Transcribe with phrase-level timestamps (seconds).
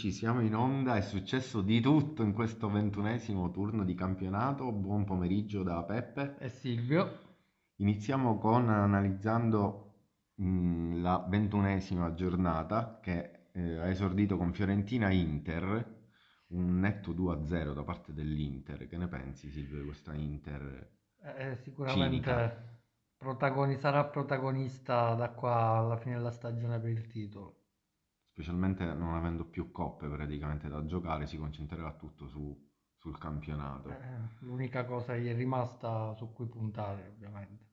[0.00, 4.72] amici, siamo in onda, è successo di tutto in questo ventunesimo turno di campionato.
[4.72, 6.36] Buon pomeriggio da Peppe.
[6.38, 7.18] E Silvio.
[7.76, 9.92] Iniziamo con analizzando
[10.36, 15.98] mh, la ventunesima giornata che eh, ha esordito con Fiorentina-Inter,
[16.48, 18.86] un netto 2-0 da parte dell'Inter.
[18.86, 20.98] Che ne pensi Silvio di questa Inter?
[21.36, 22.78] Eh, sicuramente
[23.18, 27.59] protagoni- sarà protagonista da qua alla fine della stagione per il titolo
[28.40, 32.56] specialmente non avendo più coppe praticamente da giocare, si concentrerà tutto su,
[32.96, 33.90] sul campionato.
[33.90, 33.94] Eh,
[34.40, 37.68] l'unica cosa che gli è rimasta su cui puntare, ovviamente.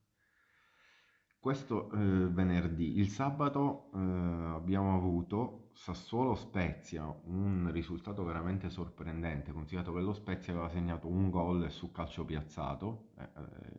[1.40, 10.02] Questo eh, venerdì, il sabato eh, abbiamo avuto Sassuolo-Spezia, un risultato veramente sorprendente, considerato che
[10.02, 13.29] lo Spezia aveva segnato un gol su calcio piazzato eh,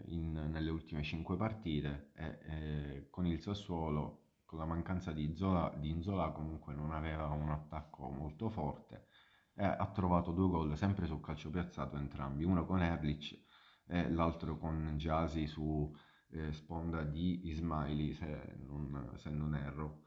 [0.07, 5.71] in, nelle ultime cinque partite e eh, con il Sassuolo con la mancanza di Zola,
[5.79, 9.09] di Inzola comunque non aveva un attacco molto forte
[9.55, 13.39] e ha trovato due gol sempre sul calcio piazzato entrambi, uno con Erlich
[13.85, 15.95] e l'altro con Giasi su
[16.31, 20.05] eh, sponda di Ismaili se non, se non erro.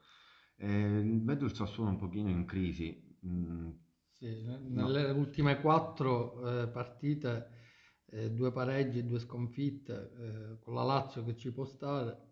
[0.56, 3.16] E vedo il Sassuolo un pochino in crisi.
[3.24, 3.70] Mm,
[4.10, 5.18] sì, nelle no.
[5.20, 7.48] ultime quattro eh, partite,
[8.06, 12.31] eh, due pareggi e due sconfitte, eh, con la Lazio che ci può stare,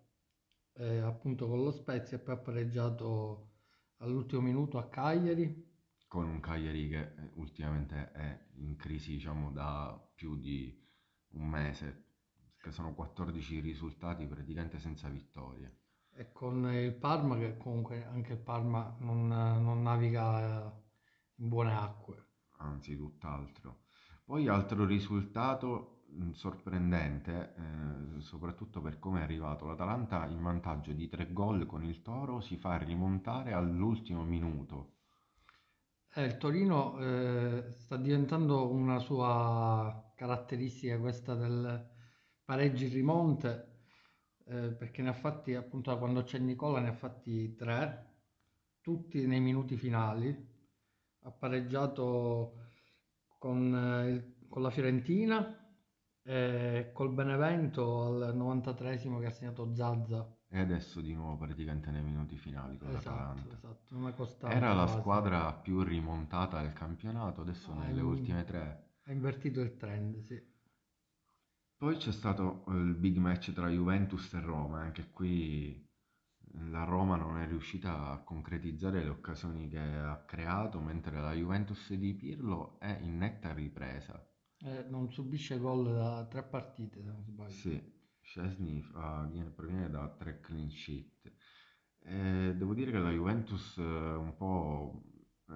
[0.75, 3.51] eh, appunto con lo Spezia e poi ha pareggiato
[3.99, 5.69] all'ultimo minuto a Cagliari.
[6.07, 10.77] Con un Cagliari che eh, ultimamente è in crisi diciamo da più di
[11.33, 12.07] un mese,
[12.61, 15.79] che sono 14 risultati praticamente senza vittorie.
[16.12, 20.71] E con il Parma che comunque anche il Parma non, non naviga
[21.37, 22.27] in buone acque.
[22.59, 23.84] Anzi, tutt'altro.
[24.25, 26.00] Poi altro risultato
[26.33, 29.66] sorprendente, eh, soprattutto per come è arrivato.
[29.66, 34.94] L'Atalanta in vantaggio di tre gol con il Toro si fa rimontare all'ultimo minuto.
[36.12, 41.88] Eh, il Torino eh, sta diventando una sua caratteristica questa del
[42.44, 43.84] pareggi rimonte,
[44.47, 48.09] eh, perché ne ha fatti appunto quando c'è Nicola ne ha fatti tre,
[48.81, 50.49] tutti nei minuti finali.
[51.22, 52.70] Ha pareggiato
[53.38, 55.59] con, eh, con la Fiorentina,
[56.22, 60.36] eh, col Benevento al 93esimo che ha segnato Zazza.
[60.48, 63.50] E adesso di nuovo praticamente nei minuti finali con esatto.
[63.53, 64.56] Esatto, una costante.
[64.56, 64.98] Era la quasi.
[64.98, 68.06] squadra più rimontata del campionato, adesso ah, nelle in...
[68.06, 68.88] ultime tre.
[69.04, 70.48] Ha invertito il trend, sì.
[71.76, 75.88] Poi c'è stato il big match tra Juventus e Roma, anche qui
[76.70, 81.92] la Roma non è riuscita a concretizzare le occasioni che ha creato, mentre la Juventus
[81.94, 84.30] di Pirlo è in netta ripresa.
[84.62, 87.50] Eh, non subisce gol da tre partite, se non sbaglio.
[87.50, 87.82] Sì,
[88.21, 91.32] Scesni uh, viene, proviene da tre clean sheet.
[92.03, 95.03] Eh, devo dire che la Juventus eh, un po'
[95.49, 95.54] eh,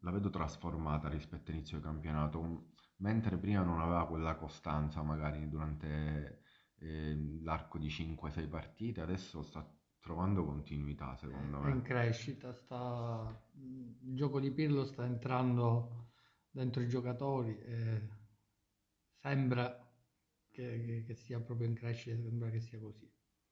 [0.00, 6.42] la vedo trasformata rispetto all'inizio del campionato, mentre prima non aveva quella costanza magari durante
[6.78, 9.66] eh, l'arco di 5-6 partite, adesso sta
[10.00, 11.70] trovando continuità secondo me.
[11.70, 13.42] È in crescita, sta...
[13.56, 16.12] il gioco di Pirlo sta entrando
[16.50, 17.58] dentro i giocatori.
[17.58, 18.08] E
[19.20, 19.86] sembra
[20.50, 23.10] che, che, che, sia proprio in crescita, sembra che sia così.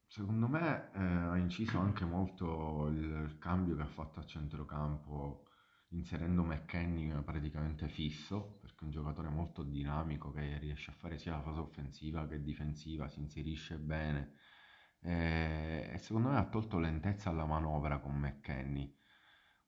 [0.08, 5.44] Secondo me eh, ha inciso anche molto il, cambio che ha fatto a centrocampo
[5.90, 11.32] inserendo McKenny praticamente fisso, perché è un giocatore molto dinamico che riesce a fare sia
[11.32, 14.34] la fase offensiva che difensiva, si inserisce bene
[15.00, 18.94] e, e secondo me ha tolto lentezza alla manovra con McKenny.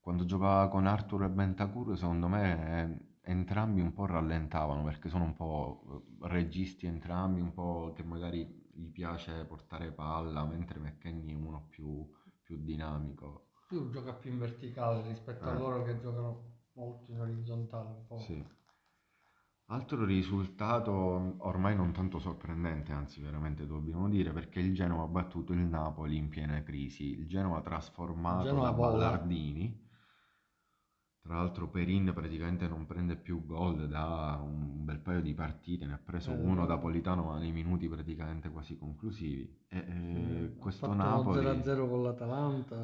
[0.00, 5.34] Quando giocava con Arthur e Bentacur, secondo me entrambi un po' rallentavano perché sono un
[5.34, 11.36] po' eh, registi entrambi, un po' che magari gli piace portare palla, mentre McKenny è
[11.36, 12.10] uno più,
[12.42, 13.50] più dinamico.
[13.66, 15.50] Più gioca più in verticale rispetto eh.
[15.50, 17.88] a loro che giocano molto in orizzontale.
[17.88, 18.18] Un po'.
[18.18, 18.56] Sì.
[19.70, 25.52] Altro risultato ormai non tanto sorprendente, anzi veramente dobbiamo dire, perché il Genoa ha battuto
[25.52, 27.10] il Napoli in piena crisi.
[27.10, 29.86] Il Genoa trasformato il Genoa da Ballardini
[31.28, 35.92] tra l'altro Perin praticamente non prende più gol da un bel paio di partite, ne
[35.92, 39.46] ha preso eh, uno da Politano ma nei minuti praticamente quasi conclusivi.
[39.68, 41.44] E, eh, questo Napoli...
[41.44, 42.76] 0-0 con l'Atalanta,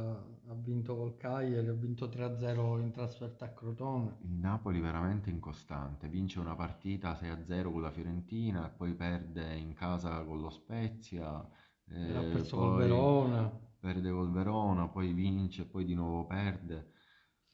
[0.46, 4.18] ha vinto col Cagliari, ha vinto 3-0 in trasferta a Crotone.
[4.20, 10.22] Il Napoli veramente incostante, vince una partita 6-0 con la Fiorentina, poi perde in casa
[10.22, 11.42] con lo Spezia.
[11.88, 13.50] Eh, ha perso col Verona.
[13.80, 16.92] Perde col Verona, poi vince, poi di nuovo perde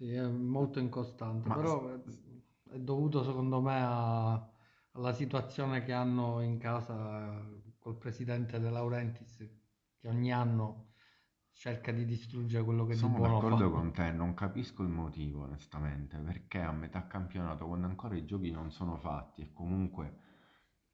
[0.00, 1.55] sì, è molto incostante, Ma...
[1.55, 1.94] però
[2.70, 4.50] è dovuto secondo me a,
[4.93, 7.47] alla situazione che hanno in casa
[7.79, 9.37] col presidente De Laurentiis,
[9.99, 10.93] che ogni anno
[11.52, 13.70] cerca di distruggere quello che Sono di buono d'accordo fa.
[13.70, 18.50] con te, non capisco il motivo onestamente, perché a metà campionato, quando ancora i giochi
[18.50, 20.19] non sono fatti e comunque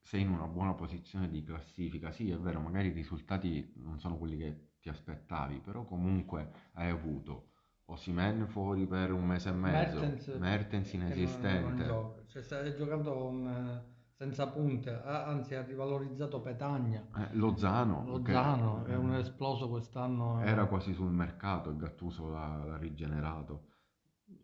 [0.00, 4.17] sei in una buona posizione di classifica, sì, è vero, magari i risultati non sono
[4.17, 7.50] quelli che ti aspettavi, però comunque hai avuto
[7.88, 12.75] Osimhen fuori per un mese e mezzo, Mertens Mertens che non, non inesistente, cioè sta
[12.75, 19.15] giocando con, eh, senza punte, anzi ha rivalorizzato Petagna, eh, Lozano che Lozano è un
[19.15, 23.69] eh, esploso quest'anno, era eh, quasi sul mercato e Gattuso l'ha l'ha rigenerato.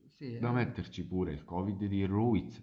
[0.08, 2.62] sì, Da eh, metterci pure il Covid di Ruiz,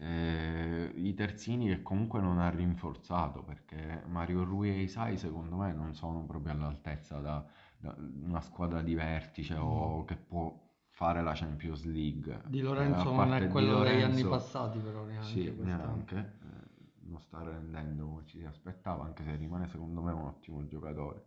[0.00, 5.72] eh, i terzini che comunque non ha rinforzato perché Mario Rui e Isai secondo me
[5.72, 7.44] non sono proprio all'altezza da
[7.80, 10.52] una squadra di vertice o che può
[10.90, 12.42] fare la Champions League.
[12.46, 17.06] Di Eh, Lorenzo non è quello degli anni Lorenzo, passati però neanche sì, neanche, eh,
[17.06, 21.26] non sta rendendo come ci si aspettava, anche se rimane secondo me un ottimo giocatore.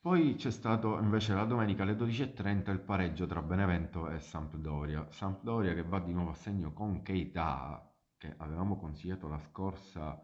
[0.00, 5.06] Poi c'è stato invece la domenica alle 12.30 il pareggio tra Benevento e Sampdoria.
[5.10, 10.18] Sampdoria che va di nuovo a segno con Keita, che avevamo consigliato la scorsa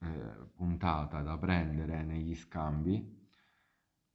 [0.00, 3.24] eh, puntata da prendere negli scambi.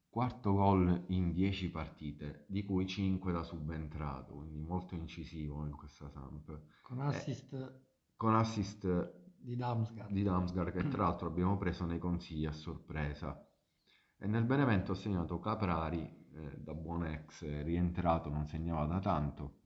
[0.09, 6.09] Quarto gol in 10 partite, di cui 5 da subentrato, quindi molto incisivo in questa
[6.09, 6.61] Samp.
[6.81, 7.79] Con Eh, assist
[8.15, 8.85] con assist
[9.39, 10.11] di Damsgaard.
[10.11, 13.41] di Damsgaard che tra l'altro abbiamo preso nei consigli a sorpresa.
[14.17, 19.60] E nel Benevento ha segnato Caprari, eh, da buon ex, rientrato, non segnava da tanto,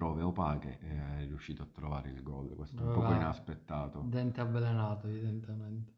[0.00, 4.00] prove opache e è riuscito a trovare il gol, questo è un poco Aveva inaspettato.
[4.00, 5.92] dente avvelenato evidentemente.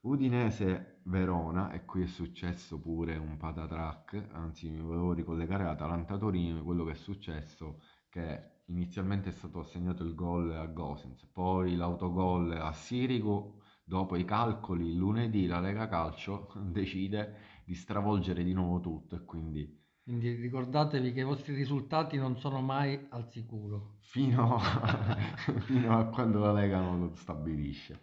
[0.00, 6.92] Udinese-Verona, e qui è successo pure un patatrack, anzi mi volevo ricollegare all'Atalanta-Torino, quello che
[6.92, 7.80] è successo
[8.10, 14.24] che inizialmente è stato assegnato il gol a Gosens, poi l'autogol a Sirigu, dopo i
[14.26, 21.12] calcoli lunedì la Lega Calcio decide di stravolgere di nuovo tutto e quindi Quindi ricordatevi
[21.12, 23.96] che i vostri risultati non sono mai al sicuro.
[24.02, 25.16] fino a,
[25.66, 28.02] fino a quando la Lega non lo stabilisce.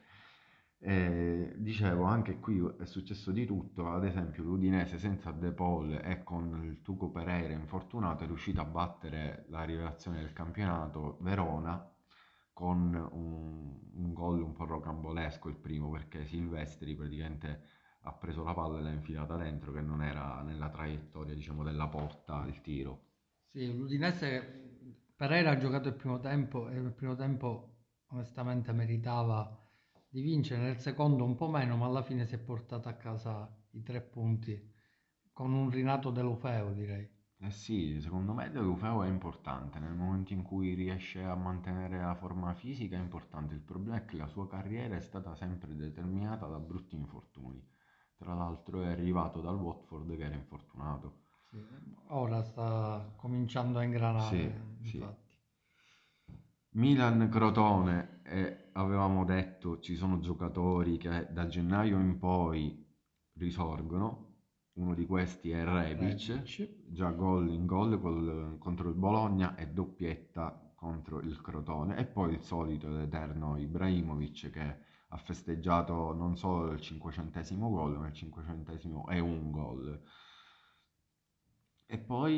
[0.80, 6.24] Eh, dicevo, anche qui è successo di tutto, ad esempio l'Udinese senza De Paul e
[6.24, 11.90] con il Tuco Pereira infortunato è riuscito a battere la rivelazione del campionato Verona
[12.52, 17.62] con un, un gol un po' rocambolesco il primo perché Silvestri praticamente
[18.04, 21.88] ha preso la palla e l'ha infilata dentro che non era nella traiettoria diciamo della
[21.88, 23.02] porta il tiro.
[23.52, 29.58] Sì, l'Udinese Pereira ha giocato il primo tempo e il primo tempo onestamente meritava
[30.10, 33.50] di vincere, nel secondo un po' meno, ma alla fine si è portato a casa
[33.72, 34.72] i tre punti
[35.32, 37.10] con un rinato Deulofeu direi.
[37.38, 42.16] Eh sì, secondo me Deulofeu è importante, nel momento in cui riesce a mantenere la
[42.16, 46.48] forma fisica è importante, il problema è che la sua carriera è stata sempre determinata
[46.48, 47.33] da brutti infortuni,
[48.24, 51.12] tra l'altro è arrivato dal Watford che era infortunato.
[51.50, 51.64] Sì,
[52.08, 53.84] ora sta cominciando a
[54.16, 54.98] Sì, ingranare, sì.
[54.98, 55.38] infatti.
[56.76, 62.86] Milan-Crotone, e avevamo detto ci sono giocatori che da gennaio in poi
[63.34, 64.32] risorgono,
[64.74, 66.70] uno di questi è Rebic, Rebic.
[66.86, 72.34] già gol in gol col- contro il Bologna e doppietta contro il Crotone, e poi
[72.34, 74.78] il solito ed eterno Ibrahimovic che
[75.14, 80.02] ha festeggiato non solo il cinquecentesimo gol, ma il cinquecentesimo è un gol.
[81.88, 82.34] E poi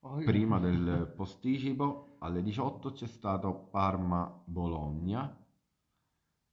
[0.00, 5.34] Poi Prima del posticipo, alle 18 c'è stato Parma-Bologna.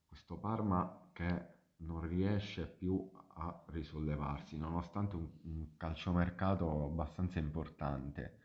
[0.06, 8.38] Questo Parma che non riesce più a risollevarsi, nonostante un, un calciomercato abbastanza importante,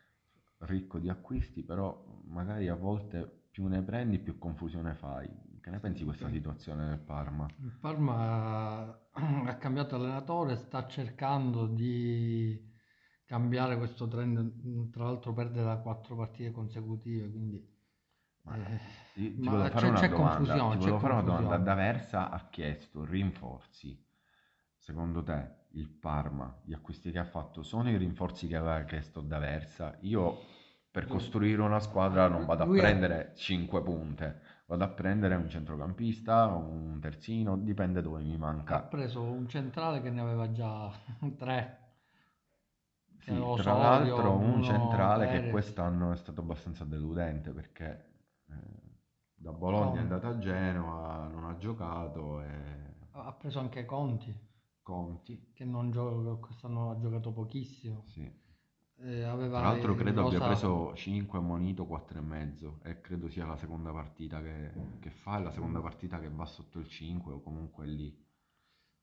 [0.60, 5.30] ricco di acquisti, però magari a volte più ne prendi, più confusione fai.
[5.66, 7.52] Che ne pensi di questa situazione del Parma?
[7.64, 8.86] Il Parma
[9.48, 12.72] ha cambiato allenatore, sta cercando di
[13.26, 17.68] cambiare questo trend, tra l'altro perde da quattro partite consecutive, quindi
[18.44, 18.80] Ma eh,
[19.14, 21.58] ti, ti ma c'è c'è confusione, ti c'è fare una domanda.
[21.58, 21.64] confusione.
[21.64, 24.04] D'Aversa ha chiesto rinforzi.
[24.78, 29.22] Secondo te il Parma, gli acquisti che ha fatto, sono i rinforzi che aveva chiesto
[29.22, 29.98] D'Aversa?
[30.02, 30.38] Io
[30.92, 35.36] per costruire una squadra non vado a Lui ha, prendere 5 punte, vado a prendere
[35.36, 38.88] un centrocampista, un terzino, dipende dove mi ha manca.
[38.88, 40.92] preso un centrale che ne aveva già
[41.36, 41.80] tre,
[43.20, 47.52] che Sì, era tra Osorio, l'altro un centrale che Perez, quest'anno è stato abbastanza deludente
[47.52, 48.06] perché
[48.48, 48.54] eh,
[49.34, 50.04] da Bologna è Conti.
[50.04, 54.40] andato a Genova, non ha giocato e Ha preso anche Conti,
[54.84, 58.06] Conti, che non gioca, quest'anno ha giocato pochissimo.
[58.06, 58.32] sì.
[58.98, 63.46] Eh, Tra l'altro credo abbia rosa preso 5 monito 4 e mezzo e credo sia
[63.46, 67.34] la seconda partita che, che fa e la seconda partita che va sotto il 5
[67.34, 68.14] o comunque lì.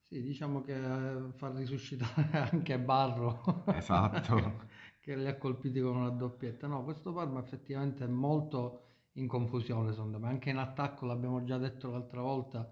[0.00, 4.66] Sì, diciamo che eh, fa risuscitare anche Barro, Esatto.
[5.00, 6.66] che li ha colpiti con una doppietta.
[6.66, 8.82] No, questo Parma effettivamente è molto
[9.12, 10.28] in confusione, secondo me.
[10.28, 12.70] Anche in attacco, l'abbiamo già detto l'altra volta,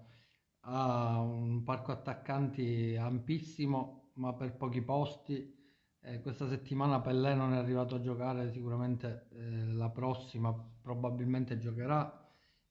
[0.61, 5.59] ha un parco attaccanti ampissimo, ma per pochi posti.
[6.03, 12.17] Eh, questa settimana Pellè non è arrivato a giocare, sicuramente eh, la prossima probabilmente giocherà.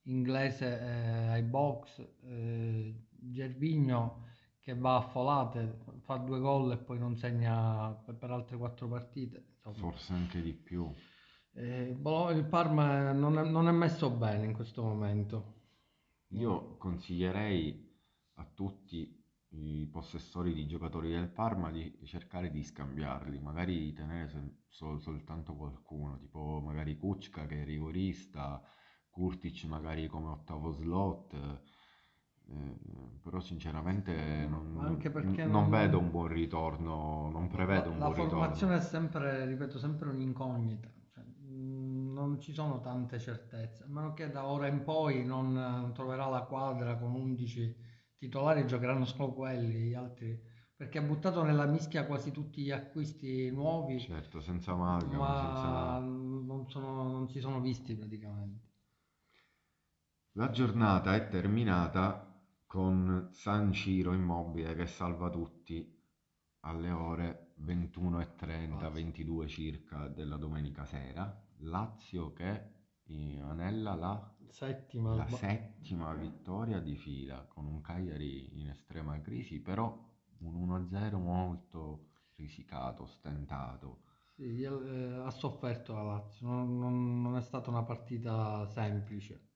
[0.04, 4.26] Inglese eh, ai box, eh, Gervinho
[4.60, 8.88] che va a folate, fa due gol e poi non segna per, per altre quattro
[8.88, 9.44] partite.
[9.56, 10.92] Insomma, Forse anche di più.
[11.52, 15.54] eh, Bolo- il Parma non è, non è messo bene in questo momento.
[16.28, 17.88] Io consiglierei
[18.34, 19.19] a tutti
[19.52, 25.54] i possessori di giocatori del Parma di cercare di scambiarli, magari tenere se- sol- soltanto
[25.56, 28.62] qualcuno, tipo magari Kuczka che è rigorista,
[29.10, 32.78] Kurtic magari come ottavo slot, eh,
[33.22, 34.96] però sinceramente non, non
[35.42, 38.30] non- vedo un buon ritorno, non prevedo La, un la buon ritorno.
[38.38, 40.92] formazione è sempre, ripeto, sempre un'incognita.
[41.14, 45.90] Cioè, mh, non ci sono tante certezze, a meno che da ora in poi non
[45.94, 47.76] troverà la quadra con 11
[48.20, 50.38] titolari, giocheranno solo quelli, gli altri,
[50.76, 55.98] perché ha buttato nella mischia quasi tutti gli acquisti nuovi, Certo, senza Malgam, ma senza...
[55.98, 58.68] non sono- non si sono visti praticamente.
[60.32, 62.26] La giornata è terminata
[62.66, 65.96] con San Ciro Immobile che salva tutti
[66.60, 71.40] alle ore 21.30, 22 circa della domenica sera.
[71.58, 72.79] Lazio che
[73.42, 79.96] anella la, Settima, la settima vittoria di fila con un Cagliari in estrema crisi, però
[80.38, 84.02] un 1-0 molto risicato, stentato.
[84.34, 89.48] Sì, eh, ha sofferto la Lazio, non, non- non è stata una partita semplice.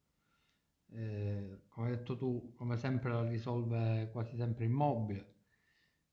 [0.91, 5.33] Eh, come hai detto tu, come sempre la risolve quasi sempre Immobile.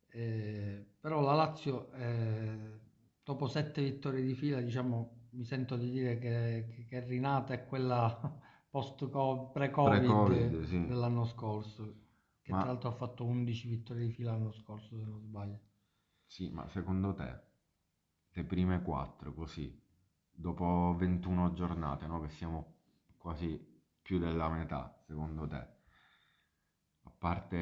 [0.07, 2.79] Eh, però la Lazio, eh,
[3.23, 7.65] dopo sette vittorie di fila, diciamo, mi sento di dire che, che- è rinata è
[7.65, 9.05] quella post
[9.53, 10.79] pre-Covid Pre-Covid, sì.
[10.85, 11.95] dell'anno scorso,
[12.41, 15.59] che Ma- tra l'altro ha fatto 11 vittorie di fila l'anno scorso, se non sbaglio.
[16.25, 17.39] Sì, ma secondo te,
[18.31, 19.79] le prime quattro così,
[20.31, 22.21] dopo 21 giornate, no?
[22.21, 22.75] Che siamo
[23.17, 23.59] quasi
[24.01, 25.67] più della metà, secondo te,
[27.03, 27.57] a parte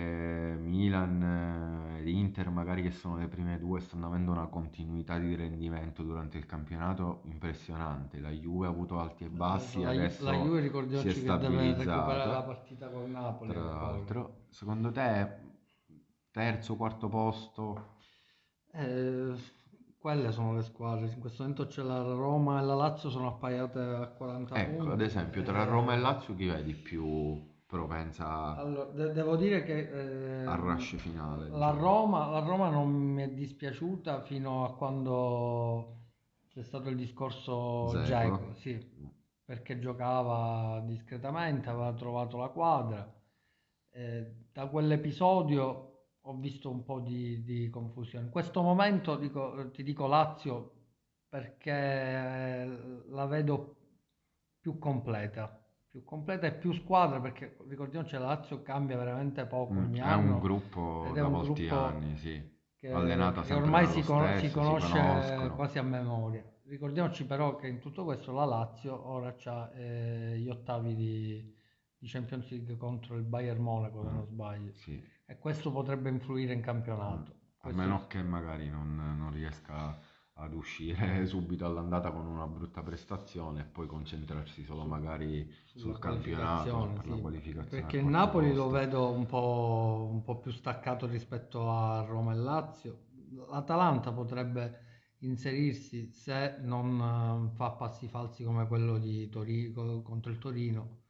[0.60, 1.22] Milan
[1.98, 6.03] eh, e Inter magari che sono le prime due, stanno avendo una continuità di rendimento
[6.03, 8.19] durante il campionato impressionante.
[8.19, 10.62] La Juve ha avuto alti e bassi, la, adesso la Juve
[10.93, 12.41] si è ricordiamoci che deve recuperare la stabilizzata.
[12.41, 13.53] partita con Napoli.
[13.53, 15.38] Tra l'altro, secondo te,
[16.31, 17.98] terzo, quarto posto?
[18.72, 19.36] Eh,
[19.98, 21.08] quelle sono le squadre.
[21.12, 24.91] In questo momento c'è la Roma e la Lazio sono appaiate a 40 Ecco, punti.
[24.91, 29.63] ad esempio, tra Eh, Roma e Lazio chi vedi più propensa allora, de- devo dire
[29.63, 31.47] che eh, al rush finale?
[31.49, 31.79] la diciamo?
[31.79, 35.97] Roma, la Roma non mi è dispiaciuta fino a quando
[36.47, 38.03] c'è stato il discorso Dzeko.
[38.03, 38.97] Dzeko, sì,
[39.45, 43.13] perché giocava discretamente, aveva trovato la quadra.
[43.91, 45.85] Eh, da quell'episodio
[46.21, 48.25] ho visto un po' di, di confusione.
[48.25, 50.73] In questo momento dico- ti dico Lazio
[51.29, 53.75] perché eh, la vedo
[54.59, 55.58] più completa,
[55.89, 60.01] più completa e più squadra perché ricordiamoci la Lazio cambia veramente poco Mm, ogni È
[60.01, 62.58] anno un gruppo è da un molti gruppo anni, sì.
[62.75, 65.55] che, Allenata che ormai si, con- si si conosce conoscono.
[65.55, 66.43] quasi a memoria.
[66.65, 69.72] Ricordiamoci però che in tutto questo la Lazio ora ha
[70.38, 71.55] gli ottavi di,
[71.98, 75.03] di Champions League contro il Bayern Monaco, se non sbaglio, Sì.
[75.25, 77.31] e questo potrebbe influire in campionato.
[77.62, 80.00] A Questo- meno che magari non, non riesca
[80.39, 86.93] ad uscire subito all'andata con una brutta prestazione e poi concentrarsi solo magari sul campionato
[86.96, 87.22] per la sì.
[87.22, 87.81] qualificazione.
[87.81, 88.77] Perché il Napoli lo posto.
[88.77, 93.08] vedo un po', un po' più staccato rispetto a Roma e Lazio.
[93.50, 94.88] L'Atalanta potrebbe
[95.19, 101.01] inserirsi se non eh, fa passi falsi come quello di Torino contro il Torino,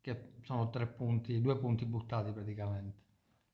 [0.00, 3.03] che sono tre punti, due punti buttati praticamente.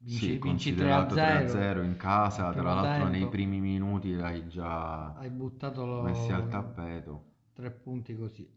[0.02, 3.28] Vinci, Sì, vinci considerato 3-0, 3-0 in casa, tra l'altro nei tempo.
[3.30, 7.24] primi minuti l'hai già hai buttato lo- messi al tappeto.
[7.52, 8.48] tre punti così.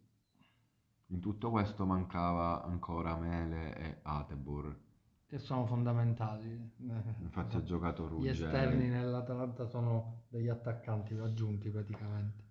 [1.07, 4.77] In tutto questo mancava ancora Mele e Atebur.
[5.25, 6.71] che sono fondamentali.
[7.19, 8.29] Infatti ha giocato Gli Ruggeri.
[8.43, 12.43] esterni nell'Atalanta sono degli attaccanti aggiunti praticamente.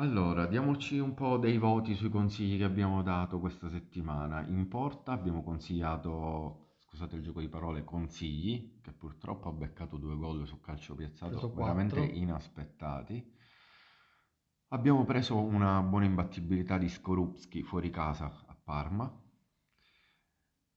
[0.00, 4.44] Allora, diamoci un po' dei voti sui consigli che abbiamo dato questa settimana.
[4.46, 10.16] In porta abbiamo consigliato, scusate il gioco di parole, Consigli, che purtroppo ha beccato due
[10.16, 13.32] gol su calcio piazzato veramente inaspettati.
[14.72, 19.08] Abbiamo preso una buona imbattibilità di Skorupski fuori casa a Parma.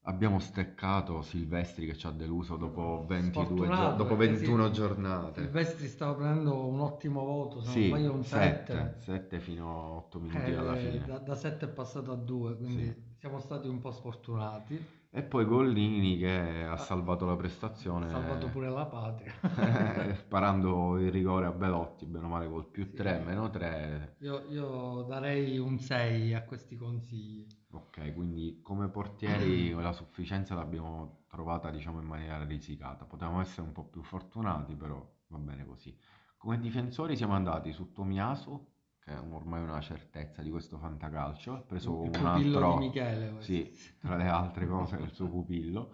[0.06, 4.72] Abbiamo steccato Silvestri che ci ha deluso dopo 22 gio- Sfortunato dopo perché 21 sì,
[4.72, 5.42] giornate.
[5.42, 9.00] Silvestri stava prendendo un ottimo voto, se non Sì, sbaglio un 7, 7.
[9.00, 11.06] 7 fino a 8 minuti alla Eh, fine.
[11.06, 12.94] da, da 7 è passato a 2, quindi Sì.
[13.18, 15.02] siamo stati un po' sfortunati.
[15.16, 19.32] E poi Gollini che ha Ha salvato la ha prestazione salvato pure la patria.
[20.10, 22.94] eh, sparando il rigore a Belotti, bene o male col più Sì.
[22.94, 24.16] 3, meno 3.
[24.18, 27.46] Io, io darei un 6 a questi consigli.
[27.70, 33.04] Ok, quindi come portieri la sufficienza l'abbiamo trovata diciamo in maniera risicata.
[33.04, 35.96] Potevamo essere un po' più fortunati, però va bene così.
[36.36, 38.73] Come difensori siamo andati su Tomiyasu,
[39.04, 41.52] che è ormai una certezza di questo fantacalcio.
[41.54, 45.28] Ha preso Il un pupillo di altro, Michele sì, tra le altre cose, il suo
[45.28, 45.92] pupillo.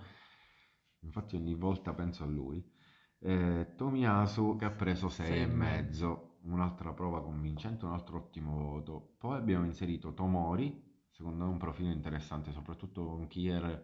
[1.01, 2.65] Infatti ogni volta penso a lui.
[3.19, 6.09] Eh, Tomiyasu che ha preso 6 Sei e e mezzo.
[6.09, 9.15] mezzo, un'altra prova convincente, un altro ottimo voto.
[9.19, 13.83] Poi abbiamo inserito Tomori, secondo me un profilo interessante, soprattutto con Kier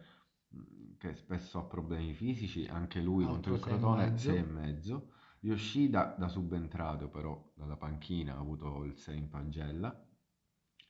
[0.99, 4.43] che spesso ha problemi fisici, anche lui contro Altro il 6 Crotone 6 e mezzo.
[4.43, 5.11] mezzo.
[5.47, 9.97] Yoshida da subentrato però dalla panchina ha avuto il 6 in pagella.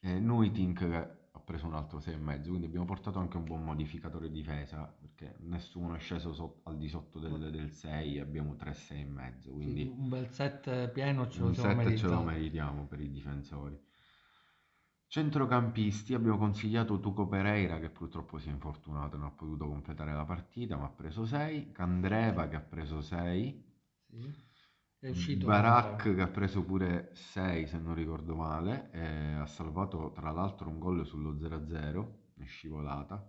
[0.01, 3.63] E Nuitink ha preso un altro 6 e mezzo, quindi abbiamo portato anche un buon
[3.65, 8.57] modificatore di difesa, perché nessuno è sceso so- al di sotto del, del 6, abbiamo
[8.57, 11.97] 3 6 e mezzo, Sì, quindi un bel 7 pieno ce lo un siamo 7
[11.97, 13.79] ce lo meritiamo per i difensori.
[15.09, 20.25] Centrocampisti abbiamo consigliato Tuco Pereira che purtroppo si è infortunato, non ha potuto completare la
[20.25, 23.65] partita, ma ha preso 6, Candreva che ha preso 6,
[24.11, 24.35] Sì.
[25.07, 28.91] È uscito Barak che ha preso pure 6 se non ricordo male,
[29.41, 32.07] ha salvato tra l'altro un gol sullo 0-0,
[32.39, 33.25] è scivolata,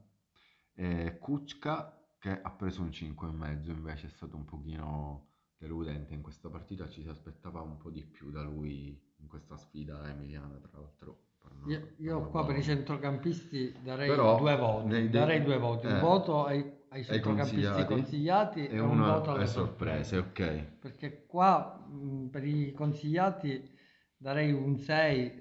[0.73, 6.49] e Kuczka che ha preso un 5,5 invece è stato un pochino deludente in questa
[6.49, 10.79] partita, ci si aspettava un po' di più da lui in questa sfida emiliana tra
[10.79, 11.25] l'altro.
[11.67, 14.87] Io, io qua per i centrocampisti darei Però due voti.
[14.87, 15.85] nei- Darei due voti.
[15.85, 19.01] Un eh, voto ai, ai centrocampisti consigliati consigliati e e un
[19.31, 20.17] alle sorprese, sorprese.
[20.17, 20.67] ok.
[20.79, 23.75] Perché qua mh, per i consigliati
[24.15, 25.39] darei un 6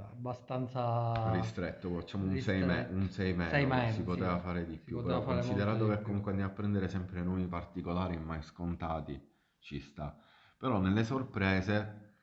[0.00, 0.80] abbastanza
[1.24, 2.92] Ristretto, facciamo un 6 ristretto.
[2.92, 4.02] un 6 meno, si meno, sì.
[4.02, 8.14] poteva fare di Si più, però considerato che comunque andiamo a prendere sempre nomi particolari
[8.14, 9.20] e mai scontati,
[9.58, 10.16] ci sta.
[10.56, 12.16] Però nelle sorprese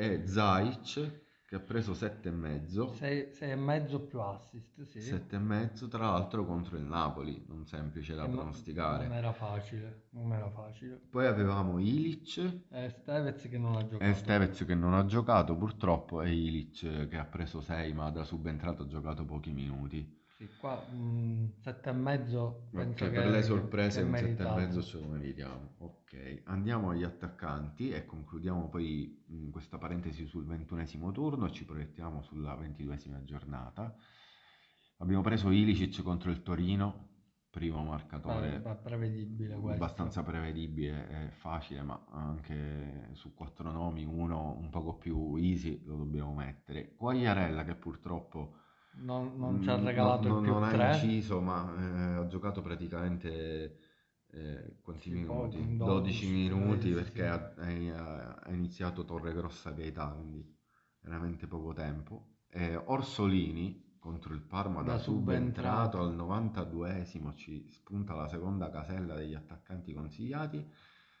[0.00, 1.18] e Zaic
[1.50, 2.94] che ha preso 7,5.
[2.94, 5.00] 6, e mezzo più assist, sì.
[5.00, 9.08] Sette e mezzo, tra l'altro contro il Napoli, non semplice da Che non- pronosticare.
[9.08, 11.00] Non era facile, non era facile.
[11.10, 14.14] Poi avevamo Ilic E Stevez che non ha e giocato.
[14.14, 18.84] Stevez che non ha giocato purtroppo e Ilic che ha preso 6 ma da subentrato
[18.84, 20.18] ha giocato pochi minuti.
[20.36, 24.22] Sì, qua un sette e mezzo penso Ok, che, per le sorprese un 7 e
[24.26, 24.60] meritato.
[24.60, 25.74] mezzo ce lo meritiamo.
[25.78, 25.99] Ok,
[26.44, 32.22] andiamo agli attaccanti e concludiamo poi mh, questa parentesi sul ventunesimo turno e ci proiettiamo
[32.22, 33.94] sulla ventiduesima giornata.
[34.98, 37.08] Abbiamo preso Ilicic contro il Torino,
[37.50, 44.68] primo marcatore Pre- prevedibile abbastanza prevedibile e facile, ma anche su quattro nomi uno un
[44.70, 46.94] poco più easy lo dobbiamo mettere.
[46.96, 48.56] Quagliarella che purtroppo
[48.92, 50.86] Non, non ci ha mm, regalato no- il più non ha 3.
[50.86, 53.89] inciso, ma eh, ha giocato praticamente
[54.32, 55.58] eh, quanti Sì, minuti?
[55.58, 60.44] poco, 12 12, minuti perché ha, ha- iniziato Torregrossa Gaetà, quindi
[61.00, 62.36] veramente poco tempo.
[62.48, 66.00] E Orsolini contro il Parma da Da subentrato subentrato.
[66.00, 70.66] al 92esimo ci spunta la seconda casella degli attaccanti consigliati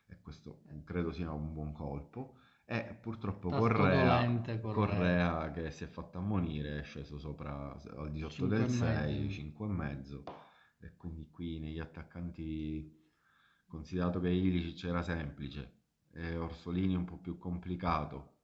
[0.06, 2.36] e questo credo sia un buon colpo.
[2.64, 5.30] E purtroppo Correa, dolente, Correa.
[5.40, 9.28] Correa che si è fatto ammonire è sceso sopra al di sotto del e 6,
[9.28, 9.28] mezzo.
[9.28, 10.24] 5 e mezzo
[10.78, 12.99] e quindi qui negli attaccanti
[13.70, 15.72] considerato che Ilicic era semplice
[16.12, 18.34] e Orsolini un po' più complicato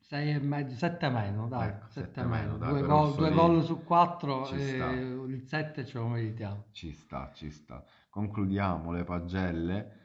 [0.00, 2.58] 6 e mezzo, 7 meno, dai, Ecco, 7 sette meno, meno.
[2.58, 4.90] dai, Due gol, due gol su 4 Ci e sta.
[4.90, 6.64] il 7 ce lo meritiamo.
[6.70, 7.84] ci sta, ci sta.
[8.08, 9.96] Concludiamo le pagelle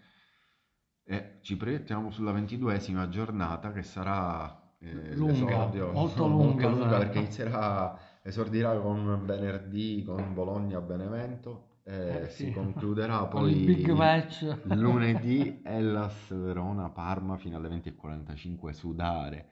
[1.03, 6.97] e ci proiettiamo sulla ventiduesima giornata che sarà eh, Lunga, molto lunga sarà.
[6.97, 12.51] perché inizierà, esordirà con venerdì con Bologna-Benevento Eh, si sì.
[12.51, 14.45] concluderà Con poi il big match.
[14.63, 19.49] lunedì Hellas Verona-Parma fino alle 20.45 sudare,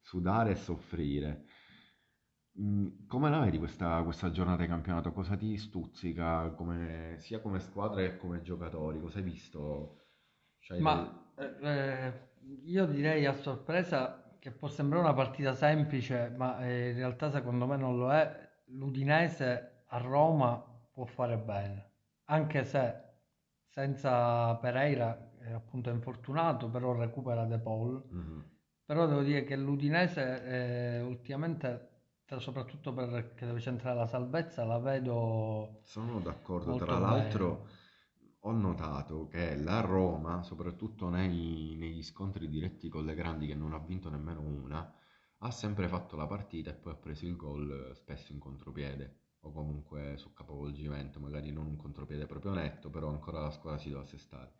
[0.00, 1.44] sudare e soffrire.
[2.60, 5.12] Mm, Come la vedi questa, questa giornata di campionato?
[5.12, 9.00] Cosa ti stuzzica come- sia come squadra che come giocatori?
[9.00, 10.06] Cosa hai visto?
[10.60, 12.12] C'hai Ma eh, eh,
[12.64, 17.66] io direi a sorpresa che può sembrare una partita semplice, ma eh, in realtà secondo
[17.66, 18.46] me non lo è.
[18.66, 20.62] L'Udinese a Roma
[20.98, 21.92] può fare bene,
[22.24, 23.02] anche se
[23.68, 28.02] senza Pereira è appunto infortunato, però recupera De Paul.
[28.10, 28.44] Mhm.
[28.84, 30.42] Però devo dire che l'Udinese
[30.98, 31.88] eh, ultimamente,
[32.38, 37.00] soprattutto perché deve centrare la salvezza, la vedo Sono d'accordo, tra bene.
[37.00, 37.66] l'altro
[38.40, 43.72] ho notato che la Roma, soprattutto nei- negli scontri diretti con le grandi che non
[43.72, 44.94] ha vinto nemmeno una,
[45.38, 49.20] ha sempre fatto la partita e poi ha preso il gol eh, spesso in contropiede
[49.40, 53.88] o comunque su capovolgimento, magari non un contropiede proprio netto, però ancora la squadra si
[53.88, 54.52] deve assestare.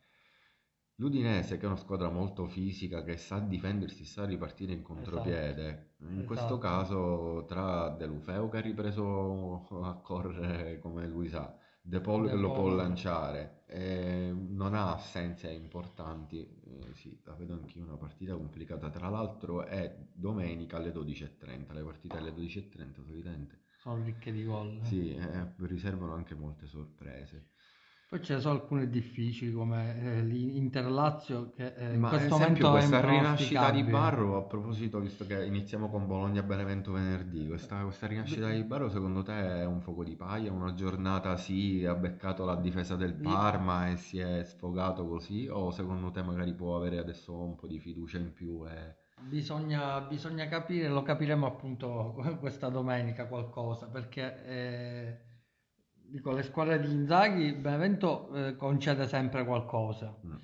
[0.96, 5.94] L'Udinese, che è una squadra molto fisica, che sa difendersi, sa ripartire in Esatto, contropiede,
[5.98, 6.58] in questo esatto.
[6.58, 12.34] caso tra De Lufeu che ha ripreso a correre come lui sa, De Paul che
[12.34, 17.96] De lo può lanciare, e non ha assenze importanti, eh, sì, la vedo anch'io una
[17.96, 24.32] partita complicata, tra l'altro è domenica alle 12.30, le partite alle 12.30 solitamente, Sono ricche
[24.32, 24.80] di gol.
[24.82, 27.46] sì, eh, riservano anche molte sorprese.
[28.06, 32.68] Poi ce ne sono alcune difficili come eh, l'Inter-Lazio che eh, in Ma questo esempio
[32.68, 33.82] momento questa rinascita di.
[33.84, 39.22] Barro, a proposito, visto che iniziamo con Bologna-Benevento venerdì, questa, questa rinascita di Barro secondo
[39.22, 40.52] te è un fuoco di paglia?
[40.52, 45.46] Una giornata sì, ha beccato la difesa del Parma e si è sfogato così?
[45.48, 49.06] O secondo te magari può avere adesso un po' di fiducia in più e...
[49.20, 55.18] Bisogna, bisogna capire, lo capiremo appunto questa domenica qualcosa, perché eh,
[55.92, 60.16] dico, le squadre di Inzaghi, Benevento eh, concede sempre qualcosa.
[60.24, 60.34] Mm.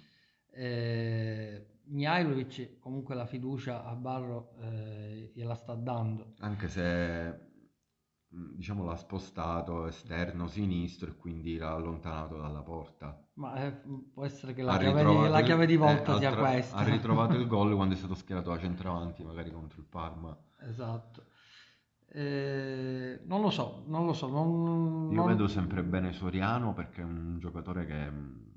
[0.51, 6.35] Eh, Mihajlovic comunque la fiducia a Barro eh, gliela sta dando.
[6.39, 7.53] Anche se
[8.57, 13.19] diciamo l'ha spostato esterno sinistro e quindi l'ha allontanato dalla porta.
[13.35, 13.73] Ma eh,
[14.13, 16.77] può essere che la chiave di, la chiave di eh, volta sia altra- questa.
[16.77, 20.37] ha ritrovato il gol quando è stato schierato a centravanti, magari contro il Parma.
[20.61, 21.27] Esatto.
[22.09, 27.01] Eh, non lo so, non lo so, non, Io non- vedo sempre bene Soriano perché
[27.01, 28.54] è un giocatore che mh,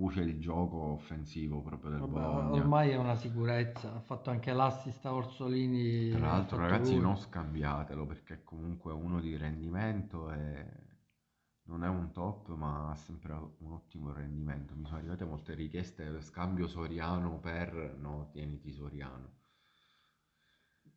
[0.00, 2.50] cuce il gioco offensivo proprio del Vabbè, Bologna.
[2.50, 7.00] ormai è una sicurezza, ha fatto anche l'assist a Orsolini, Tra l'altro, ragazzi, lui.
[7.00, 10.66] non scambiatelo perché è comunque uno di rendimento e
[11.64, 14.74] non è un top, ma ha sempre un ottimo rendimento.
[14.74, 19.38] Mi sono arrivate molte richieste per scambio Soriano per no, tieniti Soriano.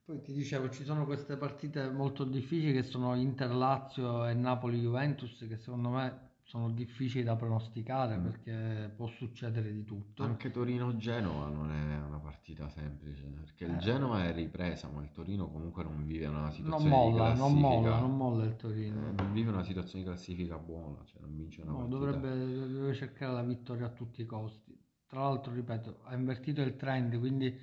[0.06, 5.58] Poi ti dicevo, ci sono queste partite molto difficili che sono Inter-Lazio e Napoli-Juventus che
[5.58, 8.24] secondo me sono difficili da pronosticare Mm.
[8.24, 10.24] perché può succedere di tutto.
[10.24, 15.12] Anche Torino-Genova non è una partita semplice perché il Eh, Genova è ripresa, ma il
[15.12, 18.00] Torino comunque non vive una non situazione di molla, non molla, classifica.
[18.00, 19.12] non molla il Eh, Torino.
[19.12, 21.98] non vive una situazione di classifica buona, cioè non vince una No, partita.
[21.98, 22.30] dovrebbe,
[22.72, 24.78] deve cercare la vittoria a tutti i costi.
[25.08, 27.56] Tra l'altro, ripeto, ha invertito il trend, quindi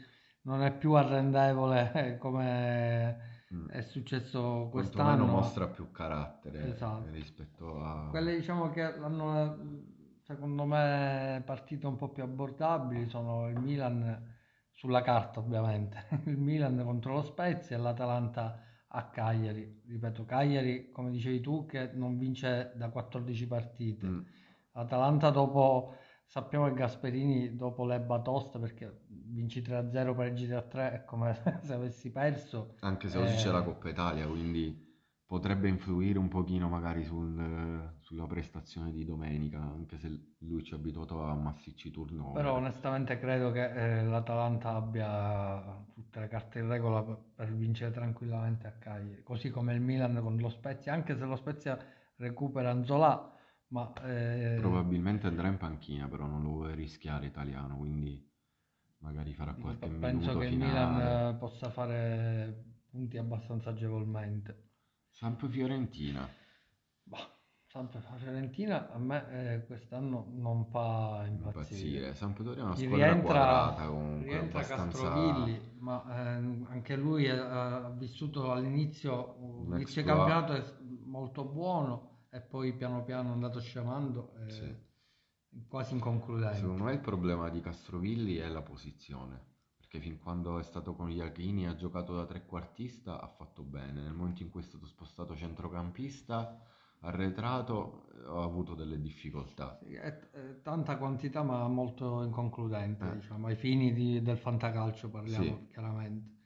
[0.42, 3.29] non è più arrendevole eh, come.
[3.68, 5.26] È successo Quantomeno quest'anno.
[5.26, 7.10] mostra più carattere Esatto.
[7.10, 8.08] rispetto a...
[8.10, 9.88] Quelle diciamo che hanno
[10.22, 14.38] secondo me partite un po' più abbordabili sono il Milan
[14.70, 18.60] sulla carta ovviamente, il Milan contro lo Spezia e l'Atalanta
[18.92, 19.82] a Cagliari.
[19.86, 24.06] Ripeto, Cagliari, come dicevi tu, che non vince da 14 partite.
[24.06, 24.20] Mm.
[24.72, 31.34] Atalanta dopo, sappiamo che Gasperini dopo l'ebba tosta perché vinci 3-0, pareggi 3-3, è come
[31.62, 32.74] se avessi perso.
[32.80, 34.76] Anche se oggi c'è la Eh, Coppa Italia, quindi
[35.24, 40.76] potrebbe influire un pochino magari sul- sulla prestazione di domenica, anche se lui ci ha
[40.76, 41.90] abituato a massicci
[42.32, 42.56] Però turnover.
[42.56, 48.66] onestamente credo che eh, l'Atalanta abbia tutte le carte in regola per, per vincere tranquillamente
[48.68, 51.76] a Cagliari, così come il Milan con lo Spezia, anche se lo Spezia
[52.16, 53.32] recupera Anzolà,
[53.68, 58.29] ma eh, Probabilmente andrà in panchina, però non lo vuole rischiare italiano, quindi
[59.00, 60.72] magari farà qualche penso minuto che il finale.
[60.72, 64.68] Milan eh, possa fare punti abbastanza agevolmente.
[65.10, 66.28] Samp-Fiorentina.
[67.02, 71.78] Bah, sempre la Fiorentina a me eh, quest'anno non fa impazzire.
[72.06, 72.14] Impazzire.
[72.14, 77.84] Sampdoria è una squadra rientra, quadrata comunque, rientra abbastanza Castrovilli, ma ehm, anche lui ha,
[77.84, 80.06] ha vissuto all'inizio un exploit.
[80.06, 80.64] campionato è
[81.04, 84.88] molto buono e poi piano piano è andato scemando, eh, Sì.
[85.68, 86.58] Quasi inconcludente.
[86.58, 89.40] Secondo me il problema di Castrovilli è la posizione,
[89.76, 94.02] perché fin quando è stato con gli Iachini ha giocato da trequartista ha fatto bene,
[94.02, 96.60] nel momento in cui è stato spostato centrocampista,
[97.00, 99.78] arretrato, eh, ha avuto delle difficoltà.
[99.82, 103.14] Sì, è, è tanta quantità ma molto inconcludente, Eh.
[103.16, 105.66] diciamo, ai fini di- del fantacalcio parliamo Sì.
[105.72, 106.38] chiaramente.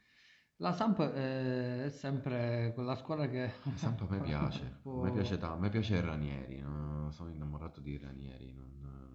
[0.58, 5.10] La Samp eh, è sempre quella squadra che Il Samp a me piace, a me
[5.10, 7.10] piace tanto, a me piace Ranieri, no?
[7.10, 8.70] sono innamorato di Ranieri, non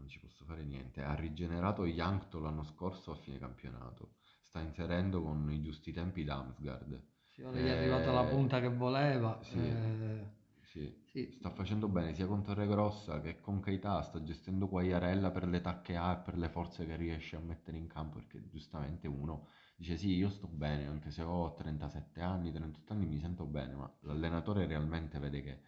[0.10, 1.02] ci posso fare niente.
[1.04, 7.04] Ha rigenerato Yankto l'anno scorso a fine campionato, sta inserendo con i giusti tempi Damsgaard.
[7.28, 9.40] Sì, ora gli è arrivata la Eh, punta che voleva.
[9.40, 9.60] sì.
[9.60, 10.28] eh,
[10.62, 11.08] sì.
[11.12, 15.62] Sì, Sta facendo bene sia con Torregrossa che con Keita, sta gestendo Quagliarella per le
[15.62, 19.48] tacche A e per le forze che riesce a mettere in campo, perché giustamente uno
[19.78, 23.74] dice sì, io sto bene, anche se ho 37 anni, 38 anni mi sento bene,
[23.76, 25.62] ma l'allenatore realmente vede che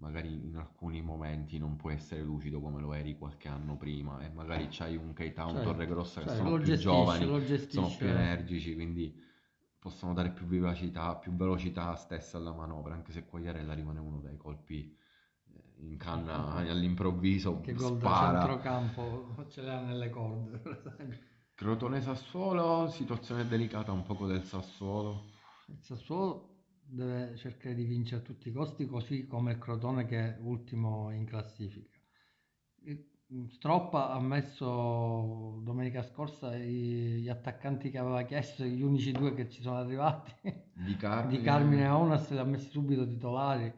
[0.00, 4.30] magari in alcuni momenti non puoi essere lucido come lo eri qualche anno prima e
[4.30, 8.06] magari c'hai un Keita, un certo, Torregrossa che certo, sono più gestisce, giovani, sono più
[8.08, 9.22] energici, quindi
[9.78, 14.36] possono dare più vivacità, più velocità stessa alla manovra, anche se Quagliarella rimane uno dai
[14.36, 14.94] colpi
[15.46, 20.62] eh, in canna all'improvviso, Che gol da centrocampo ce l'ha nelle corde.
[21.54, 25.26] Crotone Sassuolo, situazione delicata un poco del Sassuolo.
[25.66, 26.49] Il Sassuolo
[26.90, 31.10] deve cercare di vincere a tutti i costi, così come il Crotone che è ultimo
[31.12, 31.98] in classifica.
[32.84, 33.08] Il-
[33.48, 39.62] Stroppa ha messo domenica scorsa gli attaccanti che aveva chiesto, gli unici due che ci
[39.62, 40.32] sono arrivati,
[40.72, 43.72] Di Carmine, di Carmine Aunas, li ha messi subito titolari.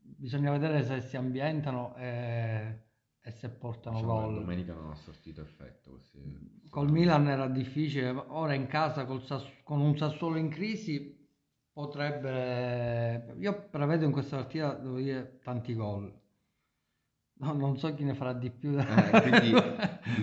[0.00, 2.84] Bisogna vedere se si ambientano e,
[3.20, 4.34] e se portano diciamo gol.
[4.34, 5.90] domenica non ha sortito effetto.
[5.90, 11.17] questi- Col Milan era difficile, ora in casa Sass- con un Sassuolo in crisi
[11.78, 13.34] potrebbe...
[13.38, 16.12] Io prevedo in questa partita, devo dire, tanti gol.
[17.40, 18.76] No, non so chi ne farà di più.
[18.76, 18.84] Eh,
[19.22, 19.52] quindi,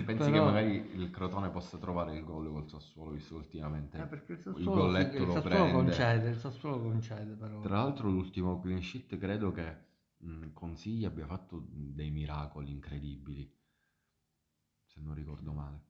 [0.04, 3.96] pensi che Però- magari il Crotone possa trovare il gol col Sassuolo, visto che ultimamente
[4.02, 7.60] Eh, perché il il Sassuolo, golletto il lo Sassuolo concede, il Sassuolo concede però.
[7.60, 9.76] Tra l'altro l'ultimo clean sheet credo che
[10.18, 13.50] mh, Consigli abbia fatto dei miracoli incredibili,
[14.84, 15.84] se non ricordo male.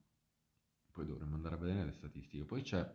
[0.93, 2.45] Poi dovremmo andare a vedere le statistiche.
[2.45, 2.89] Poi c'è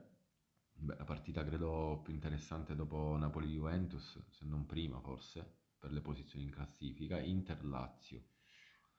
[0.83, 5.45] beh, la partita credo più interessante dopo Napoli-Juventus, se non prima forse,
[5.79, 8.23] per le posizioni in classifica, Inter-Lazio.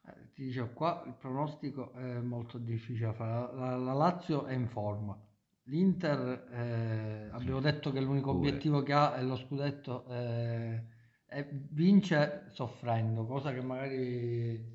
[0.05, 3.55] Eh, ti dicevo, qua il pronostico è molto difficile da fare.
[3.55, 5.17] La, la Lazio è in forma.
[5.67, 8.49] L'Inter, eh, abbiamo detto che l'unico Pure.
[8.49, 10.83] obiettivo che ha è lo scudetto eh,
[11.25, 14.72] e vince soffrendo, cosa che magari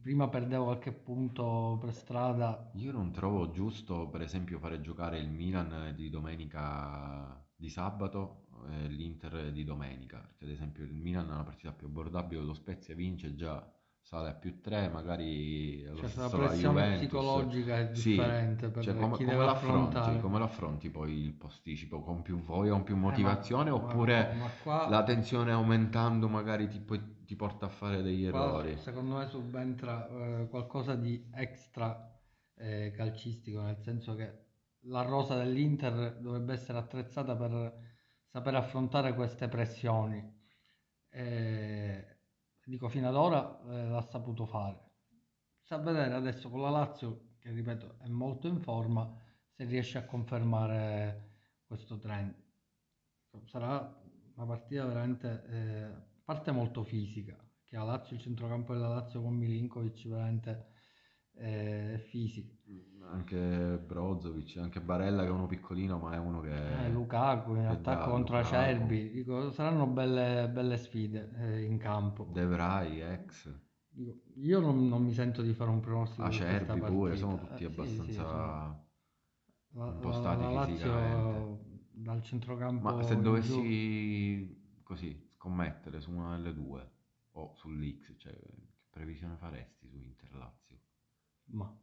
[0.00, 2.70] prima perdeva qualche punto per strada.
[2.74, 8.88] Io non trovo giusto, per esempio, fare giocare il Milan di domenica di sabato e
[8.88, 12.94] l'Inter di domenica, perché ad esempio il Milan ha una partita più abbordabile, lo Spezia
[12.94, 13.64] vince già,
[14.02, 19.10] sale a più 3, magari Cioè, la pressione psicologica è Sì, differente per cioè, come,
[19.12, 20.20] chi come deve affrontare.
[20.20, 22.02] come l'affronti poi il posticipo?
[22.02, 26.68] Con più voglia, con più Eh, ma- motivazione oppure ma qua- la tensione aumentando magari
[26.68, 26.84] ti,
[27.24, 28.76] ti porta a fare degli Qua, errori?
[28.76, 32.10] secondo me subentra eh, qualcosa di extra
[32.54, 34.40] eh, calcistico, nel senso che
[34.86, 37.72] la rosa dell'Inter dovrebbe essere attrezzata per
[38.26, 40.40] saper affrontare queste pressioni.
[41.10, 42.11] E,
[42.70, 44.90] dico, fino ad ora eh, l'ha saputo fare.
[45.60, 49.10] Sta a vedere adesso con la Lazio, che ripeto è molto in forma,
[49.48, 51.30] se riesce a confermare
[51.64, 52.34] questo trend.
[53.44, 54.00] Sarà
[54.34, 55.90] una partita veramente, eh,
[56.24, 60.66] parte molto fisica, che la Lazio, il centrocampo della Lazio con Milinkovic veramente
[61.34, 62.60] eh, fisico.
[63.10, 66.84] Anche Brozovic, anche Barella che è uno piccolino ma è uno che...
[66.86, 68.54] Eh, Lukaku in attacco contro Lukaku.
[68.54, 72.28] Acerbi, dico, saranno belle, belle sfide eh, in campo.
[72.32, 73.52] De Vrij, ex,
[73.94, 77.56] Dico, io non, non mi sento di fare un pronostico Acerbi pure, sono Eh, tutti
[77.58, 78.30] sì, abbastanza sì, sono-
[79.74, 81.58] la, la- impostati la Lazio
[81.90, 86.90] dal centrocampo Ma se in giù- dovessi così scommettere su una delle due
[87.32, 88.54] o sull'X, cioè che
[88.88, 90.78] previsione faresti su Inter-Lazio?
[91.52, 91.81] Ma de-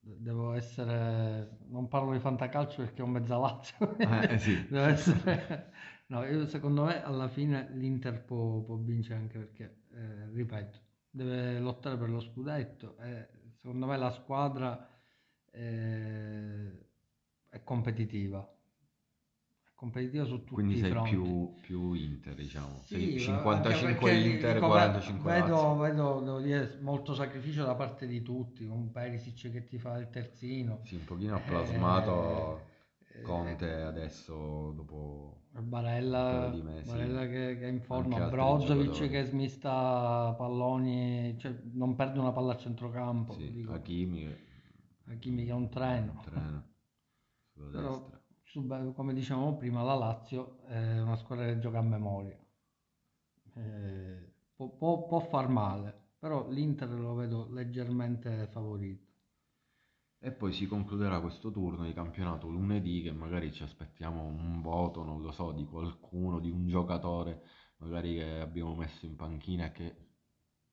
[0.00, 1.58] devo essere.
[1.68, 3.96] Non parlo di fantacalcio perché ho mezza Lazio.
[3.98, 4.66] Eh, sì.
[4.68, 5.72] Devo essere.
[6.06, 10.78] No, io secondo me alla fine l'Inter può, può vincere anche perché, eh, ripeto,
[11.10, 13.28] deve lottare per lo scudetto e
[13.60, 14.88] secondo me la squadra
[15.52, 16.86] eh,
[17.48, 18.48] è competitiva.
[19.80, 22.82] Competitiva su tutti Quindi i sei più, più Inter, diciamo.
[22.84, 25.54] Sì, anche 55 perché Inter, dico, 45 Lazio.
[25.54, 29.96] vedo, vedo, devo dire, molto sacrificio da parte di tutti, con Perisic che ti fa
[29.96, 32.60] il terzino, Sì, un pochino ha plasmato
[33.14, 36.90] eh, Conte adesso dopo un Barella, paio di mesi.
[36.90, 42.52] Barella che, che è in forma, Brozovic che smista palloni, cioè non perde una palla
[42.52, 44.36] a centrocampo, Sì, Hakimi
[45.08, 46.22] Hakimi che è un treno.
[46.24, 46.64] trena
[47.52, 48.19] sulla Però, destra.
[48.94, 52.38] Come dicevamo prima, la Lazio è una squadra che gioca a memoria.
[53.54, 59.08] Eh, può, può- può far male, però l'Inter lo vedo leggermente favorito.
[60.18, 65.02] E poi si concluderà questo turno di campionato lunedì che magari ci aspettiamo un voto,
[65.02, 67.42] non lo so, di qualcuno, di un giocatore
[67.78, 69.96] magari che abbiamo messo in panchina e che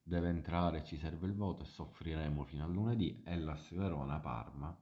[0.02, 3.22] deve entrare, ci serve il voto e soffriremo fino a lunedì.
[3.24, 4.76] E la Verona Parma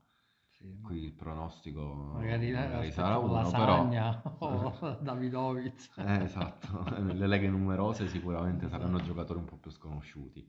[0.59, 0.81] sì.
[0.81, 4.37] Qui il pronostico Magari, magari sarà uno, lasagna però...
[4.39, 5.91] o Davidovic.
[5.97, 10.49] Eh, esatto, nelle leghe numerose sicuramente saranno giocatori un po' più sconosciuti.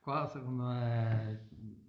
[0.00, 1.48] Qua secondo me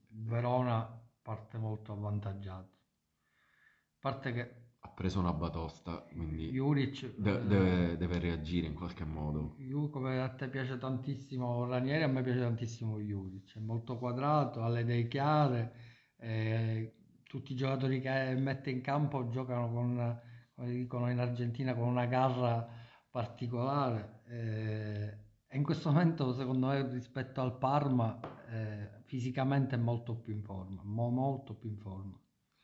[0.09, 0.85] Verona
[1.21, 2.69] parte molto avvantaggiato.
[2.69, 8.73] A parte che Ha preso una batosta, quindi Juric, de- eh, deve, deve reagire in
[8.73, 9.55] qualche modo.
[9.57, 14.61] Ju- come a te piace tantissimo Ranieri, a me piace tantissimo Juric, è molto quadrato,
[14.61, 15.73] ha le idee chiare,
[16.17, 16.93] eh,
[17.31, 20.19] tutti i giocatori che mette in campo giocano con,
[20.53, 22.67] come dicono in Argentina, con una garra
[23.09, 24.21] particolare.
[24.27, 25.17] eh,
[25.47, 30.43] e in questo momento, secondo me, rispetto al Parma, eh, fisicamente è molto più in
[30.43, 32.19] forma, mo- molto più in forma.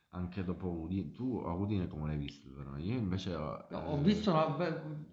[0.10, 2.49] Anche dopo Udine, tu a Udine come l'hai visto?
[2.49, 2.75] però?
[2.77, 5.06] Io invece No, Ho eh, visto una, be- una-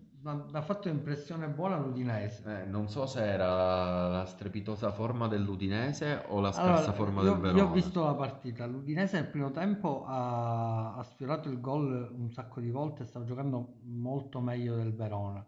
[0.53, 2.43] ha fatto impressione buona l'Udinese.
[2.45, 7.33] eh, non so se era la strepitosa forma dell'Udinese o la Allora, scarsa forma io,
[7.33, 7.73] del io ho Verona.
[7.73, 12.71] visto la partita, l'Udinese nel primo tempo ha, ha sfiorato il gol un sacco di
[12.71, 15.47] volte, stava giocando molto meglio del Verona.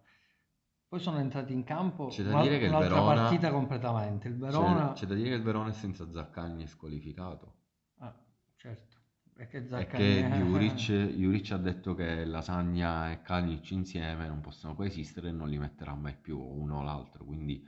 [0.89, 4.29] Poi sono entrati in campo C'è da dire che il Verona- partita completamente.
[4.29, 7.55] Il C'è, Verona, c'è da dire che il Verona è senza Zaccagni è squalificato.
[7.99, 8.15] ah,
[8.57, 8.96] certo,
[9.37, 14.75] perché E Zaccagni che Juric, Juric ha detto che Lasagna e Kalinic insieme non possono
[14.75, 17.25] coesistere e non li metterà mai più uno o l'altro.
[17.25, 17.62] Quindi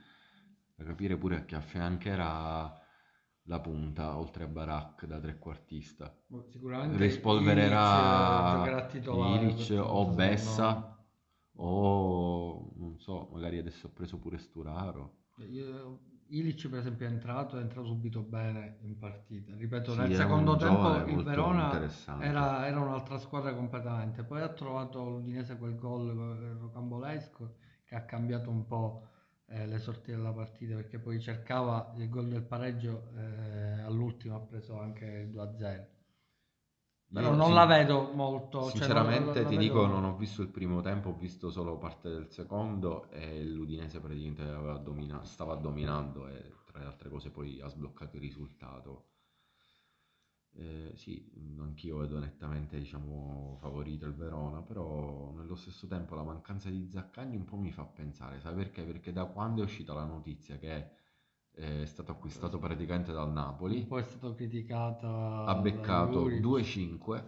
[0.75, 2.81] da capire pure che affiancherà
[3.43, 6.15] la punta oltre a Barak da trequartista.
[6.49, 8.65] sicuramente Rispolvererà
[9.03, 10.05] Ilic questo o.
[10.15, 10.97] Bessa
[11.57, 15.17] o non so, magari adesso ha preso pure Sturaro.
[15.49, 19.55] Io- Ilic per esempio è entrato, è entrato subito bene in partita.
[19.55, 21.89] Ripeto, Sì, nel secondo tempo il Verona
[22.19, 24.23] era, era un'altra squadra completamente.
[24.23, 29.07] Poi ha trovato l'Udinese quel gol eh, rocambolesco che ha cambiato un po'
[29.47, 34.39] eh, le sorti della partita perché poi cercava il gol del pareggio, eh, all'ultimo ha
[34.41, 35.98] preso anche il 2-0.
[37.11, 38.59] Però non sin- la vedo molto.
[38.61, 41.77] cioè, non- Sinceramente la ti dico, non ho visto il primo tempo, ho visto solo
[41.77, 44.43] parte del secondo e l'Udinese praticamente
[44.83, 49.05] domina- stava dominando e tra le altre cose poi ha sbloccato il risultato.
[50.53, 56.69] Eh, sì, anch'io vedo nettamente, diciamo, favorito il Verona, però nello stesso tempo la mancanza
[56.69, 58.83] di Zaccagni un po' mi fa pensare, sai perché?
[58.83, 60.89] Perché da quando è uscita la notizia che
[61.59, 66.41] è stato acquistato praticamente dal Napoli, Un po' è stato criticato ha beccato Juric.
[66.41, 67.23] 2-5,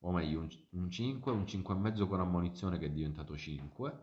[0.00, 3.98] o meglio un, un 5, un 5,5 con ammonizione che è diventato 5,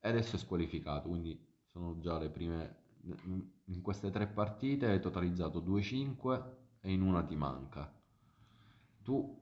[0.00, 2.86] e adesso è squalificato, quindi sono già le prime...
[3.66, 6.42] In queste tre partite hai totalizzato 2-5
[6.80, 7.90] e in una ti manca.
[9.02, 9.38] Tu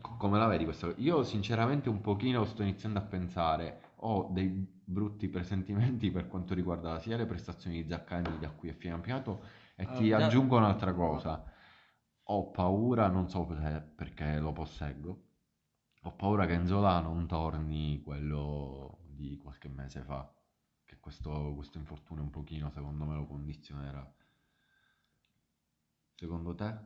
[0.00, 0.92] co- come la vedi questa?
[0.96, 4.48] Io sinceramente un pochino sto iniziando a pensare, ho dei
[4.84, 9.44] brutti presentimenti per quanto riguarda sia le prestazioni di Zaccagni da qui a fine campionato
[9.76, 11.44] e ti già- aggiungo un'altra cosa.
[12.26, 15.28] Ho paura, non so perché, lo posseggo,
[16.02, 20.32] ho paura che Nzola non torni quello di qualche mese fa,
[20.84, 24.14] che questo, questo infortunio un pochino secondo me lo condizionerà.
[26.14, 26.78] Secondo te?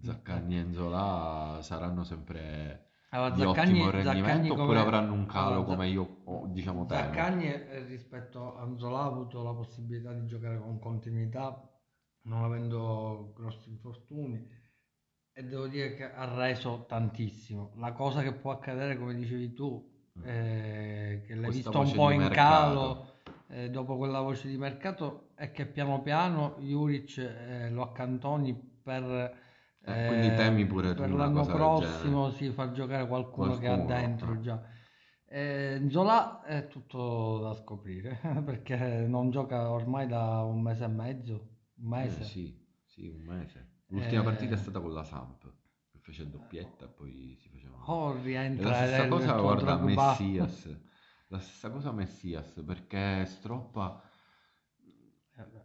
[0.00, 5.26] Zaccagni e Nzola saranno sempre Allora, di Zaccagni- ottimo rendimento Zaccagni oppure come- avranno un
[5.26, 7.00] calo allora, come io oh, diciamo temo?
[7.00, 11.68] Zaccagni eh, rispetto a Nzola ha avuto la possibilità di giocare con continuità
[12.22, 14.48] non avendo grossi infortuni
[15.34, 17.72] e devo dire che ha reso tantissimo.
[17.76, 19.90] La cosa che può accadere, come dicevi tu,
[20.22, 22.74] è che l'hai Questa visto un po' in mercato.
[22.74, 23.06] calo
[23.48, 29.36] eh, dopo quella voce di mercato è che piano piano Juric eh, lo accantoni per
[29.84, 34.32] Eh, quindi temi pure tu per l'anno prossimo si fa giocare qualcuno, che ha dentro
[34.34, 34.40] eh.
[34.40, 34.62] già.
[35.26, 41.32] Eh, Zola è tutto da scoprire perché non gioca ormai da un mese e mezzo,
[41.78, 42.22] un Eh, mese.
[42.24, 43.80] sì, sì, un mese.
[43.86, 45.42] L'ultima partita è stata con la Samp,
[45.90, 47.76] che fece doppietta e poi si faceva...
[47.86, 49.76] Oh, rientra la stessa cosa guarda.
[49.76, 50.68] Messias,
[51.28, 54.02] la stessa cosa Messias, perché Stroppa,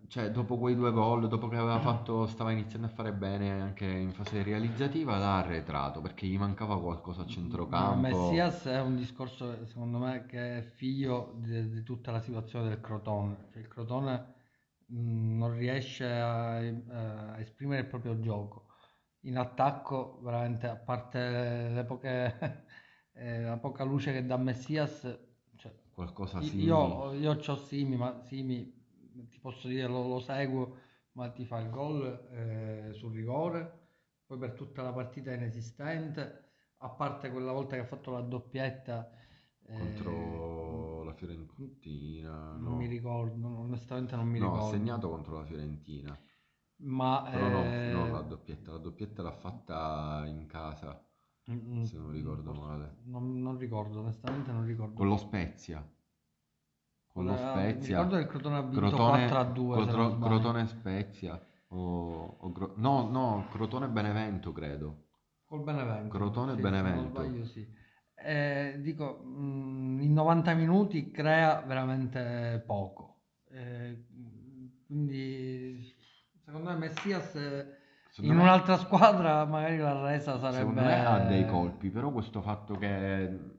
[0.08, 3.86] cioè dopo quei due gol, dopo che aveva fatto, stava iniziando a fare bene anche
[3.86, 7.96] in fase realizzativa, l'ha arretrato, perché gli mancava qualcosa a Ma centrocampo.
[7.96, 12.80] Messias è un discorso, secondo me, che è figlio di, di tutta la situazione del
[12.82, 13.48] Crotone.
[13.52, 14.34] Cioè, il Crotone
[14.88, 18.68] mh, non riesce a, a esprimere il proprio gioco.
[19.22, 22.66] In attacco, veramente, a parte le poche,
[23.14, 25.02] eh, la poca luce che dà Messias,
[25.56, 26.62] cioè, Qualcosa sì.
[26.62, 28.77] io, io c'ho Simi, ma Simi,
[29.52, 30.78] posso dire, lo, lo seguo,
[31.14, 33.88] ma ti fa il gol eh, sul rigore,
[34.26, 36.44] poi per tutta la partita è inesistente
[36.78, 39.10] a parte quella volta che ha fatto la doppietta
[39.66, 42.76] eh, contro la Fiorentina, non no.
[42.76, 44.70] mi ricordo, onestamente non mi No, ha ricordo.
[44.78, 46.18] segnato contro la Fiorentina.
[46.80, 51.02] ma Però no, eh, no, la doppietta, la doppietta l'ha fatta in casa,
[51.52, 52.98] mm, se non ricordo forse- male.
[53.06, 54.96] non, non ricordo, onestamente non ricordo.
[54.98, 55.88] Con lo Spezia.
[57.18, 57.96] Con lo Eh, Spezia.
[57.98, 60.36] ricordo che il Crotone ha vinto Crotone, 4 a 2, se non Crotro- sbaglio.
[60.36, 61.48] Crotone Spezia.
[61.70, 65.06] O, o Cro- no, no, Crotone Benevento credo.
[65.48, 66.16] Col Benevento.
[66.16, 67.10] Crotone sì, Benevento.
[67.24, 67.68] Sbaglio, sì.
[68.24, 73.22] Eh, dico, mm, in 90 minuti crea veramente poco.
[73.50, 74.06] Eh,
[74.86, 75.92] quindi,
[76.46, 77.66] secondo me, Messias eh,
[78.12, 80.58] Secondo in me- un'altra squadra magari la resa sarebbe...
[80.60, 83.56] Secondo me ha dei colpi, però questo fatto che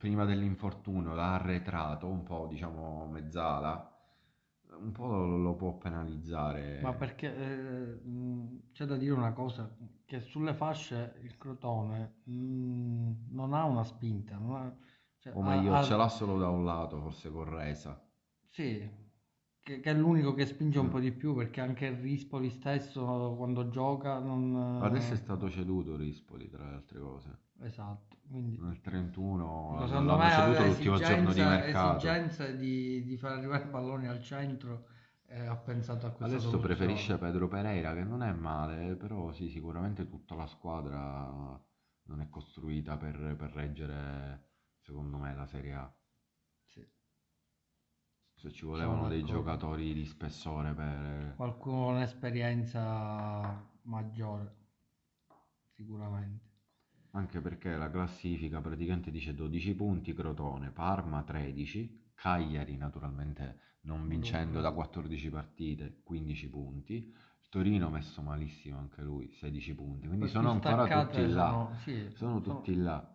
[0.00, 3.86] prima dell'infortunio l'ha arretrato un po', diciamo, mezzala,
[4.78, 6.66] un po' lo, lo può penalizzare.
[6.78, 13.26] Ma perché eh, mh, c'è da dire una cosa, che sulle fasce il Crotone mh,
[13.34, 14.76] non ha una spinta, non ha-
[15.18, 18.00] cioè, O meglio, ha- ce l'ha solo da un lato, forse con Resa.
[18.50, 18.86] Sì,
[19.62, 20.90] che, che è l'unico che spinge un Mm.
[20.90, 24.54] po' di più perché anche il Rispoli stesso quando gioca non...
[24.78, 27.38] Adesso è stato ceduto Rispoli, tra le altre cose.
[27.62, 32.52] Esatto, quindi Nel 31 Dico, secondo me aveva l'ultimo giorno di mercato.
[32.56, 34.86] di, di far arrivare i palloni al centro
[35.26, 36.74] e ha pensato a questa Adesso soluzione.
[36.74, 41.60] preferisce Pedro Pereira, che non è male, però sì, sicuramente tutta la squadra
[42.04, 44.48] non è costruita per, per reggere,
[44.80, 45.94] secondo me, la Serie A.
[46.64, 46.84] Sì.
[48.34, 51.34] Se ci volevano dei giocatori di spessore per...
[51.36, 54.56] Qualcuno con esperienza maggiore,
[55.74, 56.49] sicuramente.
[57.12, 64.60] Anche perché la classifica praticamente dice 12 punti Crotone, Parma 13, Cagliari naturalmente non vincendo
[64.60, 67.12] da 14 partite 15 punti,
[67.48, 72.40] Torino messo malissimo anche lui 16 punti, quindi sono ancora tutti là, sono- sì, sono
[72.40, 73.14] sono- tutti là.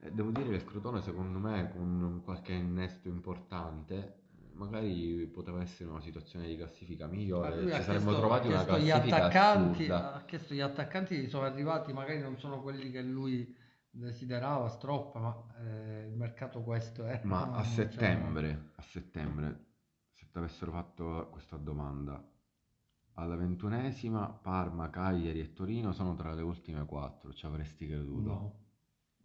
[0.00, 4.24] E devo dire che il Crotone secondo me con qualche innesto importante
[4.56, 8.86] magari poteva essere una situazione di classifica migliore, ci saremmo chiesto- trovati una chiesto gli
[8.88, 10.14] classifica attaccanti, assurda.
[10.14, 13.54] ha chiesto gli attaccanti, sono arrivati, magari non sono quelli che lui
[13.90, 17.20] desiderava, stroppa, ma eh, il mercato questo è.
[17.24, 19.64] Ma a settembre, a settembre,
[20.12, 22.22] se ti avessero fatto questa domanda,
[23.14, 28.28] alla ventunesima Parma, Cagliari e Torino sono tra le ultime quattro, ci avresti creduto?
[28.28, 28.65] No.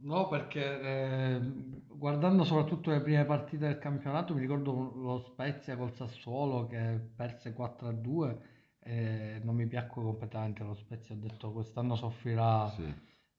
[0.03, 1.39] No, perché eh,
[1.87, 7.53] guardando soprattutto le prime partite del campionato, mi ricordo lo Spezia col Sassuolo che perse
[7.53, 8.49] 4-2
[8.79, 12.91] e non mi piacque completamente lo Spezia, ho detto quest'anno soffrirà Sì,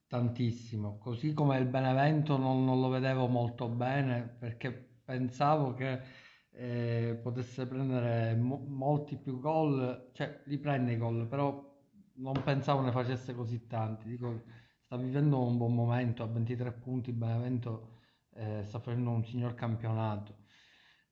[0.07, 4.71] tantissimo, così come il Benevento non, non lo vedevo molto bene perché
[5.05, 6.01] pensavo che
[6.53, 11.71] eh, potesse prendere mo- molti più gol, cioè li prende i gol, però
[12.15, 14.07] non pensavo ne facesse così tanti.
[14.09, 14.43] Dico,
[14.93, 17.93] sta vivendo un buon momento, a 23 punti il Benevento
[18.35, 20.35] eh, sta facendo un signor campionato.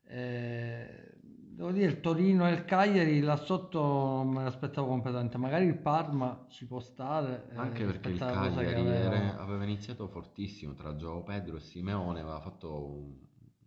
[0.07, 5.65] Eh, devo dire, il Torino e il Cagliari là sotto non me l'aspettavo completamente, magari
[5.65, 9.39] il Parma ci può stare eh, anche perché il che Cagliari aveva.
[9.39, 13.15] aveva iniziato fortissimo tra Giovo Pedro e Simeone, aveva fatto un,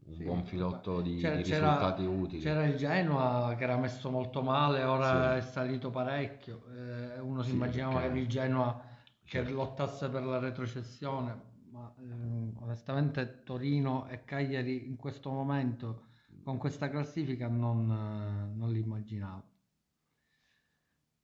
[0.06, 2.40] un Sì, buon filotto di, di risultati utili.
[2.40, 5.48] c'era il Genoa che era messo molto male, ora Sì.
[5.48, 6.62] è salito parecchio.
[6.72, 8.92] Eh, uno si Sì, immaginava perché- magari il Genoa
[9.26, 16.08] che lottasse per la retrocessione, ma ehm, onestamente Torino e Cagliari in questo momento
[16.42, 19.52] con questa classifica non, eh, non li immaginavo.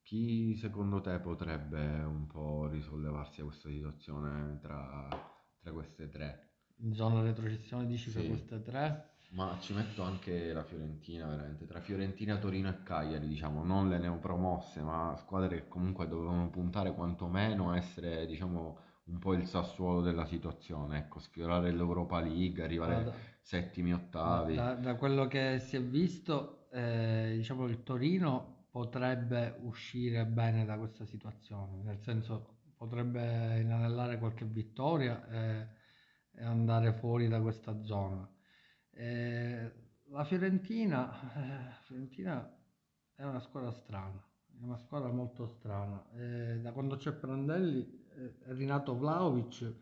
[0.02, 5.08] Chi secondo te potrebbe un po' risollevarsi a questa situazione tra,
[5.58, 6.56] tra queste tre?
[6.78, 8.28] In zona retrocessione dici per Sì.
[8.28, 9.10] queste tre?
[9.32, 11.66] Ma ci metto anche la Fiorentina, veramente.
[11.68, 16.94] Tra Fiorentina, Torino e Cagliari, diciamo, non le neopromosse, ma squadre che comunque dovevano puntare
[16.94, 20.98] quantomeno a essere, diciamo, un po' il Sassuolo della situazione.
[20.98, 24.56] Ecco, sfiorare l'Europa League, arrivare Guarda, settimi, ottavi.
[24.56, 30.78] Da, da quello che si è visto, eh, diciamo il Torino potrebbe uscire bene da
[30.78, 35.68] questa situazione, nel senso potrebbe inanellare qualche vittoria e,
[36.32, 38.28] e andare fuori da questa zona.
[38.92, 39.72] Eh,
[40.12, 42.58] la Fiorentina, eh, Fiorentina
[43.16, 44.24] è una squadra strana,
[44.60, 46.04] è una squadra molto strana.
[46.16, 49.74] Eh, da quando c'è Prandelli eh, è rinato Vlahovic,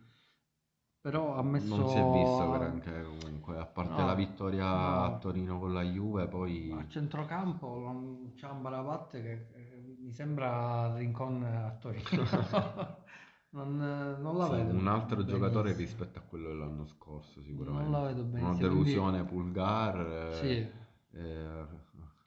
[1.00, 1.76] però ha messo...
[1.76, 5.04] Non si è visto granché comunque, a parte No, la vittoria no.
[5.04, 6.72] a Torino con la Juve, poi...
[6.78, 12.04] A centrocampo c'è un Barabatte che eh, mi sembra Rincon a Torino.
[13.50, 16.00] non, eh, non la Sì, vedo un altro giocatore benissimo.
[16.04, 17.90] rispetto a quello dell'anno scorso, sicuramente.
[17.90, 18.58] Non la vedo Una benissimo.
[18.68, 20.00] delusione Pulgar,
[20.32, 21.66] eh, Sì, eh,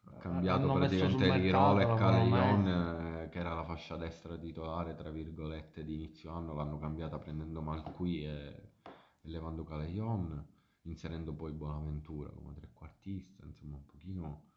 [0.05, 5.11] ha cambiato sul praticamente Rirola e Calejon, eh, che era la fascia destra titolare, tra
[5.11, 8.73] virgolette, di inizio anno, l'hanno cambiata prendendo Malqui e,
[9.21, 10.47] e levando Calejon,
[10.83, 14.49] inserendo poi Bonaventura come trequartista, insomma un pochino...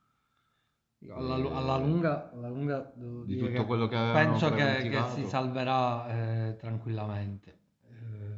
[1.09, 5.03] Alla, alla lunga, alla lunga devo Di dire tutto che quello che penso che, che
[5.13, 7.59] si salverà eh, tranquillamente.
[7.89, 8.37] Eh,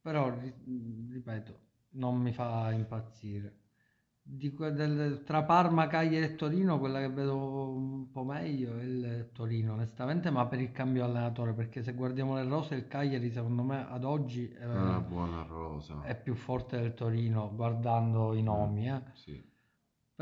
[0.00, 1.58] però, ri- ripeto,
[1.90, 3.56] non mi fa impazzire.
[4.54, 7.36] Que- del- tra Parma, Cagliari e Torino, quella che vedo
[7.74, 12.36] un po' meglio è il Torino, onestamente, ma per il cambio allenatore, perché se guardiamo
[12.36, 16.02] le rose, il Cagliari, secondo me, ad oggi eh, È una buona rosa.
[16.02, 19.02] è più forte del Torino, guardando i nomi, eh.
[19.14, 19.50] Sì.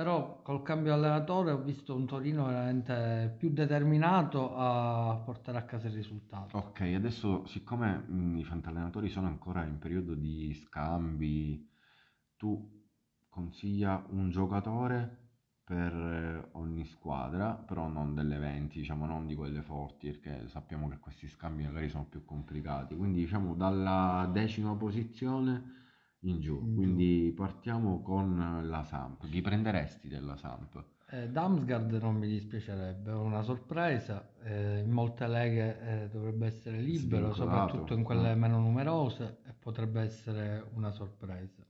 [0.00, 5.88] Però col cambio allenatore ho visto un Torino veramente più determinato a portare a casa
[5.88, 6.56] il risultato.
[6.56, 11.68] Ok, adesso siccome mh, i fantallenatori sono ancora in periodo di scambi,
[12.38, 12.82] tu
[13.28, 15.18] consiglia un giocatore
[15.64, 20.88] per eh, ogni squadra, però non delle 20, diciamo, non di quelle forti, perché sappiamo
[20.88, 22.96] che questi scambi magari sono più complicati.
[22.96, 25.79] Quindi diciamo dalla decima posizione
[26.20, 26.58] in giù.
[26.60, 26.74] In giù.
[26.74, 29.26] Quindi partiamo con la Samp.
[29.28, 30.84] Chi prenderesti della Samp?
[31.12, 36.80] Eh, Damsgaard non mi dispiacerebbe, è una sorpresa, eh, in molte leghe eh, dovrebbe essere
[36.80, 38.38] libero, soprattutto in quelle Mm.
[38.38, 41.66] meno numerose, e potrebbe essere una sorpresa.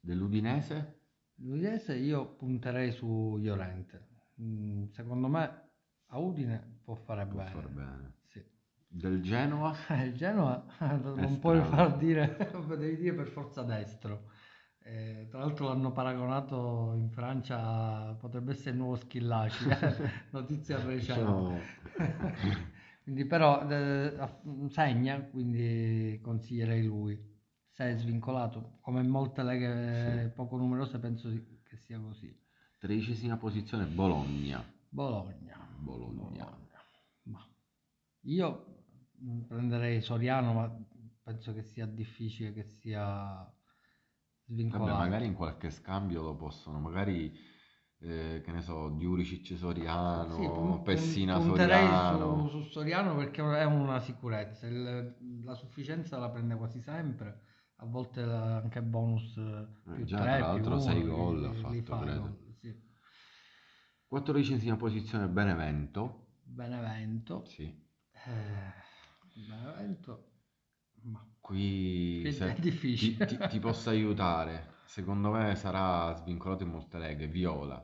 [0.00, 1.02] Dell'Udinese?
[1.36, 4.06] L'Udinese io punterei su Llorente,
[4.40, 5.70] Mm, secondo me
[6.06, 7.50] a Udine può fare Può bene.
[7.50, 8.14] far bene.
[8.90, 9.74] Del Genoa?
[9.88, 10.64] Eh, Il Genoa
[11.02, 14.30] non puoi far dire, devi dire per forza destro.
[14.80, 19.68] Eh, tra l'altro l'hanno paragonato in Francia, potrebbe essere il nuovo Schillaci,
[20.30, 21.60] notizia recente.
[23.02, 24.16] Quindi però eh,
[24.70, 27.18] segna, quindi consiglierei lui.
[27.70, 30.34] Se è svincolato, come in molte leghe Sì.
[30.34, 31.28] poco numerose, penso
[31.62, 32.34] che sia così.
[32.78, 34.64] Tredicesima posizione Bologna.
[34.88, 35.68] Bologna.
[35.78, 36.56] Bologna.
[37.24, 37.46] Ma
[38.22, 38.67] io
[39.46, 40.76] prenderei Soriano, ma
[41.22, 42.96] penso che sia difficile che sia
[43.36, 43.52] Vabbè,
[44.46, 44.98] svincolato.
[44.98, 47.32] magari in qualche scambio lo possono, magari
[48.00, 52.48] eh, che ne so, Diuricic Soriano, Sì, pun- Pessina Soriano.
[52.48, 54.66] su, su Soriano perché è una sicurezza.
[54.66, 57.40] Il- la sufficienza la prende quasi sempre.
[57.80, 61.44] A volte la- anche bonus eh, più già, 3, tra l'altro, uno, sei li- gol
[61.44, 62.20] ha fatto, fa credo.
[62.20, 62.74] gol, sì.
[64.06, 66.26] Quattordicesima posizione Benevento.
[66.42, 67.44] Benevento.
[67.44, 67.86] Sì.
[68.12, 68.72] Eh,
[69.46, 70.24] Benevento.
[71.02, 73.24] Ma Qui se è difficile.
[73.26, 74.76] Ti, ti- ti posso aiutare.
[74.84, 77.26] Secondo me sarà svincolato in molte leghe.
[77.28, 77.82] Viola.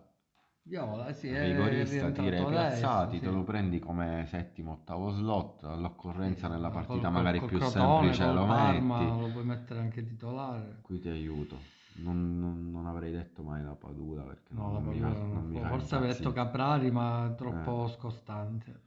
[0.67, 3.23] Viola, sì, è Rigorista, tira i piazzati, sì.
[3.23, 8.13] te lo prendi come settimo, ottavo slot, all'occorrenza nella partita col- magari col più Crotone,
[8.15, 9.21] semplice lo Parma, metti.
[9.21, 10.79] lo puoi mettere anche titolare.
[10.81, 11.59] Qui ti aiuto.
[11.97, 15.45] Non, non- non avrei detto mai la Padula perché No, non, la mi Padula non
[15.49, 16.33] mi Forse aveva detto.
[16.33, 18.81] Caprari, ma troppo scostante.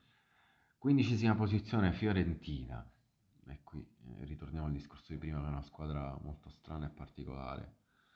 [0.88, 2.82] Quindicesima posizione Fiorentina.
[3.46, 6.88] E qui eh, ritorniamo al discorso di prima che è una squadra molto strana e
[6.88, 7.74] particolare.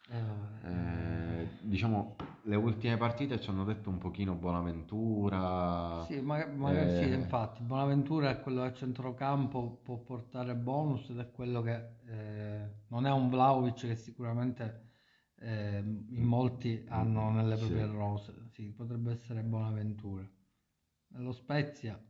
[0.08, 0.70] Eh.
[0.70, 6.02] Eh, diciamo, le ultime partite ci hanno detto un pochino Bonaventura.
[6.06, 11.18] Sì, ma- magari sì, eh, infatti, Bonaventura è quello a centrocampo, può portare bonus ed
[11.18, 14.92] è quello che eh, non è un Vlahovic che sicuramente
[15.40, 17.66] eh, in molti hanno nelle Sì.
[17.66, 18.46] proprie rose.
[18.48, 20.26] Sì, potrebbe essere Bonaventura.
[21.08, 22.02] Nello Spezia,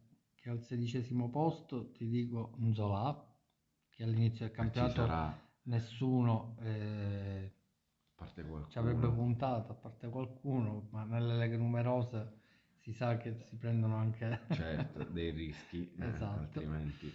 [0.43, 3.33] che al sedicesimo posto, ti dico Nzola,
[3.89, 7.53] che all'inizio del campionato sarà, nessuno eh,
[8.69, 12.41] ci avrebbe puntato, a parte qualcuno, ma nelle leghe numerose
[12.81, 14.41] si sa che si prendono anche...
[14.51, 16.41] Certo, dei rischi, eh, Esatto.
[16.41, 17.13] altrimenti.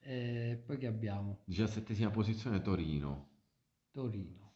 [0.00, 1.42] E poi che abbiamo?
[1.44, 3.28] Diciassettesima posizione Torino.
[3.92, 4.54] Torino.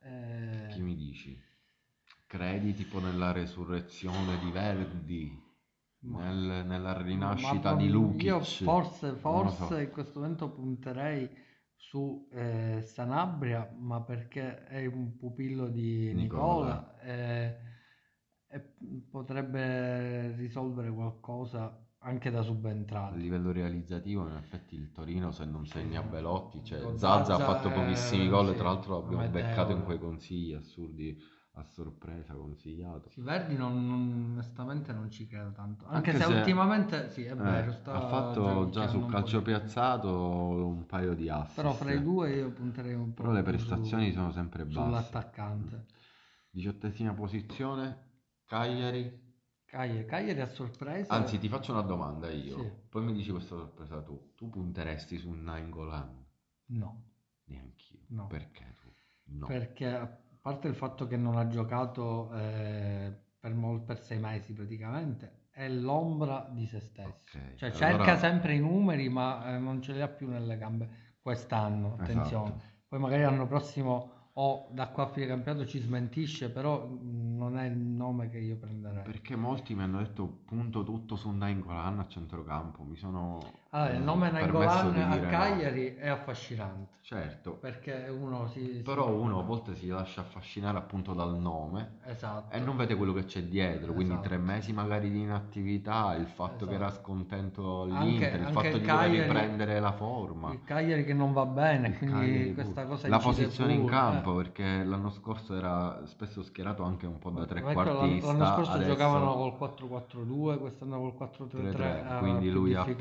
[0.00, 1.38] Eh, Chi mi dici?
[2.26, 5.43] Credi tipo nella resurrezione di Verdi?
[6.04, 8.22] Ma- Nel- nella ma rinascita non- di Lukic?
[8.24, 9.76] Io forse, forse so.
[9.78, 11.28] in questo momento punterei
[11.76, 16.94] su eh, Sanabria, ma perché è un pupillo di Nicola.
[16.94, 17.56] Nicola eh,
[18.48, 18.74] e
[19.10, 23.16] potrebbe risolvere qualcosa anche da A subentrare.
[23.16, 27.70] livello realizzativo, in effetti il Torino se non segna Belotti, cioè Con Zaza ha fatto
[27.70, 29.42] pochissimi eh, gol, sì, tra l'altro l'abbiamo Amedeo.
[29.42, 31.16] beccato in quei consigli assurdi
[31.56, 33.10] a sorpresa consigliato.
[33.10, 37.24] Sì, Verdi non, non- onestamente non ci credo tanto, anche, Anche se, se- ultimamente sì,
[37.24, 41.54] è Eh, vero, sta ha fatto già sul calcio piazzato un paio di assist.
[41.56, 44.80] Però fra i due io punterei un po' Però le prestazioni su- sono sempre basse.
[44.82, 45.84] sull'attaccante.
[46.50, 47.98] Diciottesima posizione,
[48.44, 49.22] Cagliari.
[49.64, 51.12] Cagliari, Cagliari a sorpresa.
[51.14, 52.70] Anzi, ti faccio una domanda io, Sì.
[52.88, 54.32] poi mi dici questa sorpresa tu.
[54.36, 56.24] Tu punteresti su Nainggolan?
[56.66, 57.02] No,
[57.44, 58.00] Neanch'io.
[58.08, 58.26] No.
[58.26, 58.92] Perché tu?
[59.26, 59.46] No.
[59.46, 65.46] perché parte il fatto che non ha giocato eh, per, mol- per sei mesi praticamente,
[65.48, 67.08] è l'ombra di se stesso.
[67.08, 70.58] Ok, Cioè allora- cerca sempre i numeri ma eh, non ce li ha più nelle
[70.58, 72.48] gambe quest'anno, attenzione.
[72.50, 72.62] Esatto.
[72.86, 77.64] Poi magari l'anno prossimo o da qua a fine campionato ci smentisce, però non è
[77.64, 79.02] il nome che io prenderei.
[79.02, 83.40] Perché molti mi hanno detto punto tutto su Nainggolan a centrocampo, mi sono
[83.74, 85.30] Allora, il eh, nome di a dire.
[85.30, 88.60] Cagliari è affascinante, Certo, perché uno si...
[88.76, 92.54] si- però uno a volte si lascia affascinare appunto dal nome Esatto.
[92.54, 94.28] e non vede quello che c'è dietro, quindi Esatto.
[94.28, 97.02] tre mesi magari di inattività, il fatto che era Esatto.
[97.02, 100.52] scontento Anche- all'Inter, il anche fatto il di Cagliari- riprendere la forma.
[100.52, 102.86] Il Cagliari che non va bene, Il quindi Cagliari questa pure.
[102.86, 104.42] cosa la posizione in pure, campo eh.
[104.44, 108.88] perché l'anno scorso era spesso schierato anche un po' da Ecco, trequartista L'anno scorso adesso
[108.90, 112.94] giocavano col 4-4-2, quest'anno col 4-3-3, 3-3, ha quindi lui ha più,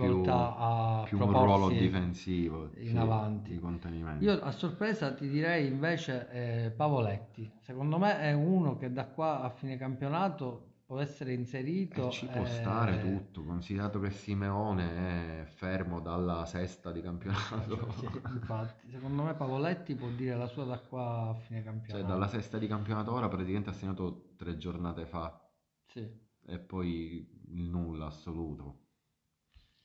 [0.63, 3.51] a più un ruolo difensivo in sì, avanti.
[3.51, 6.29] di contenimento Io a sorpresa ti direi invece
[6.65, 7.51] eh, Pavoletti.
[7.59, 12.07] Secondo me è uno che da qua a fine campionato può essere inserito.
[12.07, 17.91] e ci può eh, stare tutto considerato che Simeone è fermo dalla sesta di campionato
[17.97, 22.05] sì, infatti, secondo me Pavoletti può dire la sua da qua a fine cioè campionato.
[22.05, 25.39] dalla sesta di campionato ora praticamente ha segnato tre giornate fa
[25.85, 26.07] Sì.
[26.45, 28.82] e poi il nulla assoluto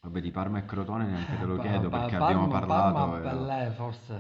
[0.01, 2.95] vabbè di Parma e Crotone neanche te lo Pa- chiedo pa- perché Parma- abbiamo parlato
[2.95, 4.15] Parma e- Pellè forse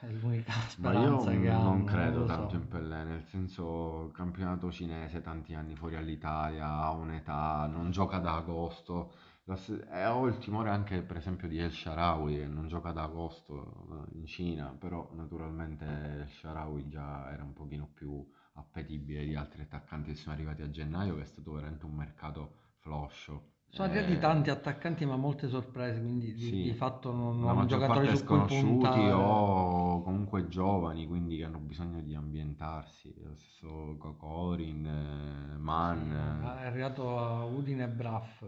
[0.00, 2.34] è l'unica Ma io speranza che non hanno, credo lo so.
[2.34, 8.18] tanto in Pellè, nel senso campionato cinese, tanti anni fuori all'Italia, ha un'età, non gioca
[8.18, 9.12] da agosto.
[9.44, 12.90] La s- e ho il timore anche per esempio di El Shaarawy che non gioca
[12.92, 18.24] da agosto eh, in Cina, però naturalmente El Shaarawy già era un pochino più
[18.54, 22.54] appetibile di altri attaccanti che sono arrivati a gennaio, che è stato veramente un mercato
[22.78, 23.54] floscio.
[23.76, 27.66] Sono arrivati Eh, tanti attaccanti, ma molte sorprese, quindi di, sì, di fatto non, non
[27.66, 29.12] giocatori su cui sconosciuti puntare.
[29.12, 33.14] o comunque giovani, quindi che hanno bisogno di ambientarsi.
[33.22, 38.44] Lo stesso Kokorin, eh, Mann, Sì, è arrivato a Udine Braff,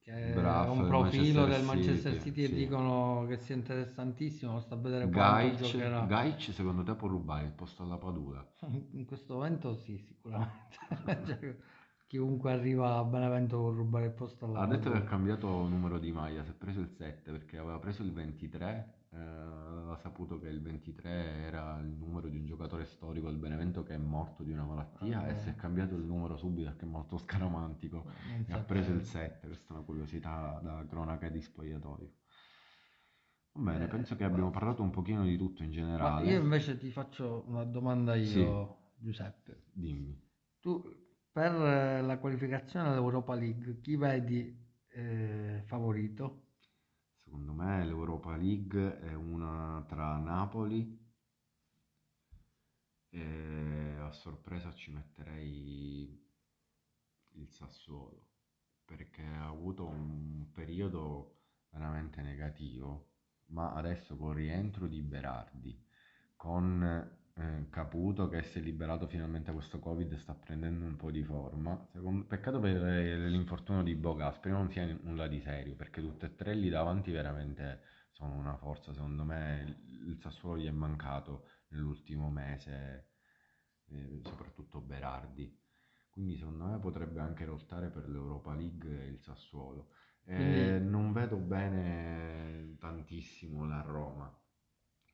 [0.00, 2.54] che è Braff un del profilo Manchester del Manchester City, City e sì.
[2.54, 6.06] dicono che sia interessantissimo, sta a vedere quanto Gaic, giocherà.
[6.06, 8.44] Gaic secondo te può rubare il posto alla Padula?
[8.92, 10.78] In questo momento sì, sicuramente.
[12.12, 15.98] Chiunque arriva a Benevento può rubare il posto alla Ha detto che ha cambiato numero
[15.98, 20.38] di maglia, si è preso il 7 perché aveva preso il 23, eh, aveva saputo
[20.38, 24.42] che il 23 era il numero di un giocatore storico del Benevento che è morto
[24.42, 28.44] di una malattia e si è cambiato il numero subito perché è molto scaramantico non
[28.46, 29.32] e ha preso il sapevo.
[29.32, 32.12] 7, questa è una curiosità da cronaca di spogliatoio.
[33.52, 36.30] Va bene, Eh, penso che abbiamo parlato un pochino di tutto in generale.
[36.30, 39.02] io invece ti faccio una domanda io, Sì.
[39.02, 39.62] Giuseppe.
[39.72, 40.20] Dimmi.
[40.60, 41.01] Tu
[41.32, 44.54] per eh, la qualificazione all'Europa League, chi vedi
[44.88, 46.48] eh, favorito?
[47.24, 51.00] Secondo me l'Europa League è una tra Napoli
[53.08, 56.30] e a sorpresa ci metterei
[57.34, 58.28] il Sassuolo
[58.84, 61.38] perché ha avuto un periodo
[61.70, 63.12] veramente negativo,
[63.46, 65.82] ma adesso con il rientro di Berardi,
[66.36, 71.10] con eh, Caputo che si è liberato finalmente da questo Covid sta prendendo un po'
[71.10, 71.86] di forma.
[71.92, 76.26] Secondo- Peccato per eh, l'infortunio di Boga, spero non sia nulla di serio, perché tutte
[76.26, 78.92] e tre lì davanti veramente sono una forza.
[78.92, 83.10] Secondo me il il Sassuolo gli è mancato nell'ultimo mese,
[83.86, 85.56] eh, soprattutto Berardi.
[86.10, 89.90] Quindi secondo me potrebbe anche lottare per l'Europa League il Sassuolo.
[90.24, 94.32] Eh, Quindi non vedo bene tantissimo la Roma,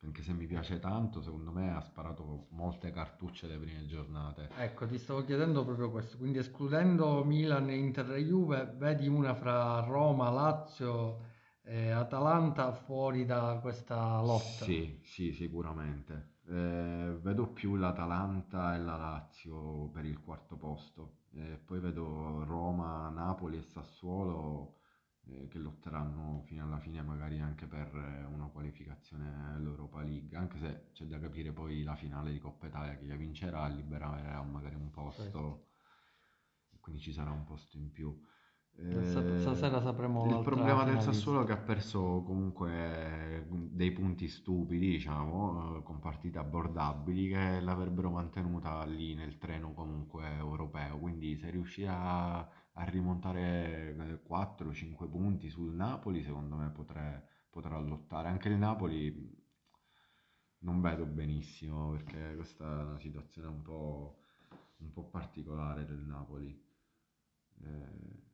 [0.03, 4.49] anche se mi piace tanto, secondo me ha sparato molte cartucce le prime giornate.
[4.59, 9.81] ecco, ti stavo chiedendo proprio questo, quindi escludendo Milan, Inter e Juve, vedi una fra
[9.81, 11.27] Roma, Lazio
[11.63, 14.65] e Atalanta fuori da questa lotta?
[14.65, 16.37] Sì, sì, sicuramente.
[16.47, 21.17] Eh, vedo più l'Atalanta e la Lazio per il quarto posto.
[21.33, 24.78] Eh, poi vedo Roma, Napoli e Sassuolo
[25.31, 30.37] eh, che lotteranno fino alla fine, magari anche per eh, una qualificazione all'Europa League.
[30.37, 34.43] Anche se c'è da capire poi la finale di Coppa Italia chi la vincerà, libererà
[34.43, 35.01] magari un Certo.
[35.01, 35.67] posto,
[36.81, 38.17] quindi ci sarà un posto in più.
[38.73, 41.01] Stas- Eh, Stasera sapremo il problema del.
[41.01, 47.61] Sassuolo è che ha perso comunque dei punti stupidi, diciamo, eh, con partite abbordabili che
[47.61, 50.99] l'avrebbero mantenuta lì nel treno comunque europeo.
[50.99, 52.49] Quindi se riuscirà
[52.79, 58.29] a rimontare 4-5 punti sul Napoli, secondo me potrà, potrà lottare.
[58.29, 59.37] Anche il Napoli
[60.61, 64.23] non vedo benissimo perché questa è una situazione un po',
[64.79, 66.67] un po' particolare del Napoli.
[67.63, 68.28] Eh,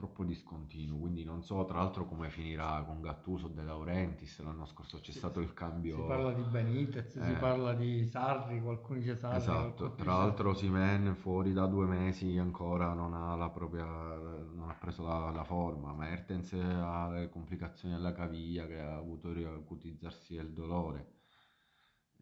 [0.00, 4.98] troppo discontinuo, quindi non so tra l'altro come finirà con Gattuso De Laurentiis, l'anno scorso
[4.98, 8.98] c'è Si, stato il si cambio, parla di Benitez, si eh, parla di Sarri, qualcuno
[8.98, 13.84] dice Sarri, esatto, tra l'altro Osimhen fuori da due mesi ancora non ha la propria,
[13.84, 19.32] non ha preso la, la forma, Mertens ha le complicazioni alla caviglia che ha avuto
[19.32, 21.18] riacutizzarsi del dolore.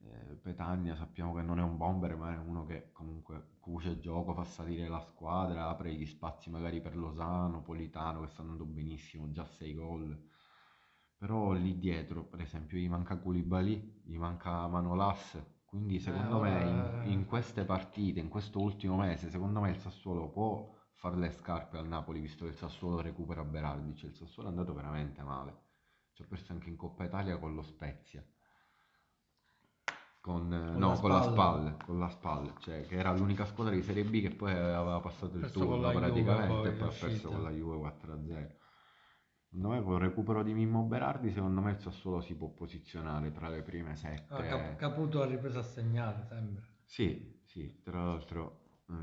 [0.02, 4.34] Eh, Petagna sappiamo che non è un bomber, ma è uno che comunque cuce gioco,
[4.34, 9.30] fa salire la squadra, apre gli spazi magari per Lozano, Politano che sta andando benissimo,
[9.30, 10.30] già 6 gol.
[11.16, 16.62] Però lì dietro, per esempio, gli manca Koulibaly, gli manca Manolas, quindi Eh, secondo me
[16.62, 21.16] in, ora, in queste partite, in questo ultimo mese, secondo me il Sassuolo può fare
[21.16, 24.72] le scarpe al Napoli, visto che il Sassuolo recupera Berardi, cioè il Sassuolo è andato
[24.74, 25.66] veramente male.
[26.12, 28.24] Ci ha perso anche in Coppa Italia con lo Spezia.
[30.20, 33.12] Con, eh, con no, la con la spalla, spalle, con la spalle, cioè che era
[33.12, 36.68] l'unica squadra di Serie B che poi aveva passato il perso con turno Juve praticamente
[36.68, 38.56] e poi, ha perso con la Juve 4-0.
[39.50, 43.48] Secondo me col recupero di Mimmo Berardi, secondo me il Sassuolo si può posizionare tra
[43.48, 44.76] le prime Ah, Cap- sette.
[44.76, 46.62] Caputo ha ripreso a segnare, sembra.
[46.84, 48.94] Sì, sì, tra l'altro eh,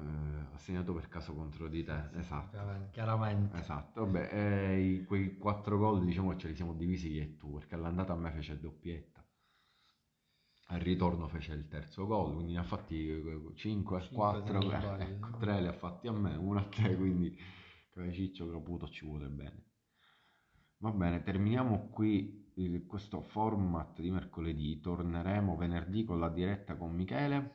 [0.53, 2.91] ha segnato per caso contro di te, Sì, esatto.
[2.91, 3.57] chiaramente.
[3.57, 7.53] Esatto, vabbè, eh, quei quattro gol diciamo che ce li siamo divisi io e tu,
[7.53, 9.14] perché all'andata a me fece doppietta.
[10.68, 13.20] Al ritorno fece il terzo gol, quindi ne ha fatti
[13.55, 15.03] 5 a Cinque, se 4, non sbaglio.
[15.03, 17.36] ecco, 3 li ha fatti a me, 1 a te, quindi
[18.11, 19.63] Ciccio Caputo ci vuole bene.
[20.78, 26.93] Va bene, terminiamo qui eh, questo format di mercoledì, torneremo venerdì con la diretta con
[26.93, 27.53] Michele.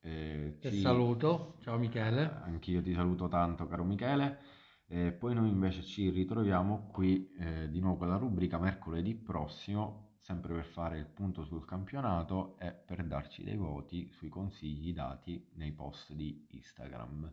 [0.00, 2.42] eh, ci- saluto, ciao Michele.
[2.44, 4.38] Anch'io ti saluto tanto, caro Michele.
[4.86, 10.03] E poi noi invece ci ritroviamo qui eh, di nuovo con la rubrica mercoledì prossimo,
[10.24, 15.50] sempre per fare il punto sul campionato e per darci dei voti sui consigli dati
[15.56, 17.30] nei post di Instagram.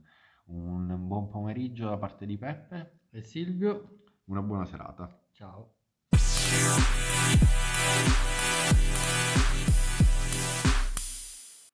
[0.48, 4.02] Un buon pomeriggio da parte di Peppe e Silvio.
[4.26, 5.10] Una buona serata.
[5.32, 5.76] Ciao.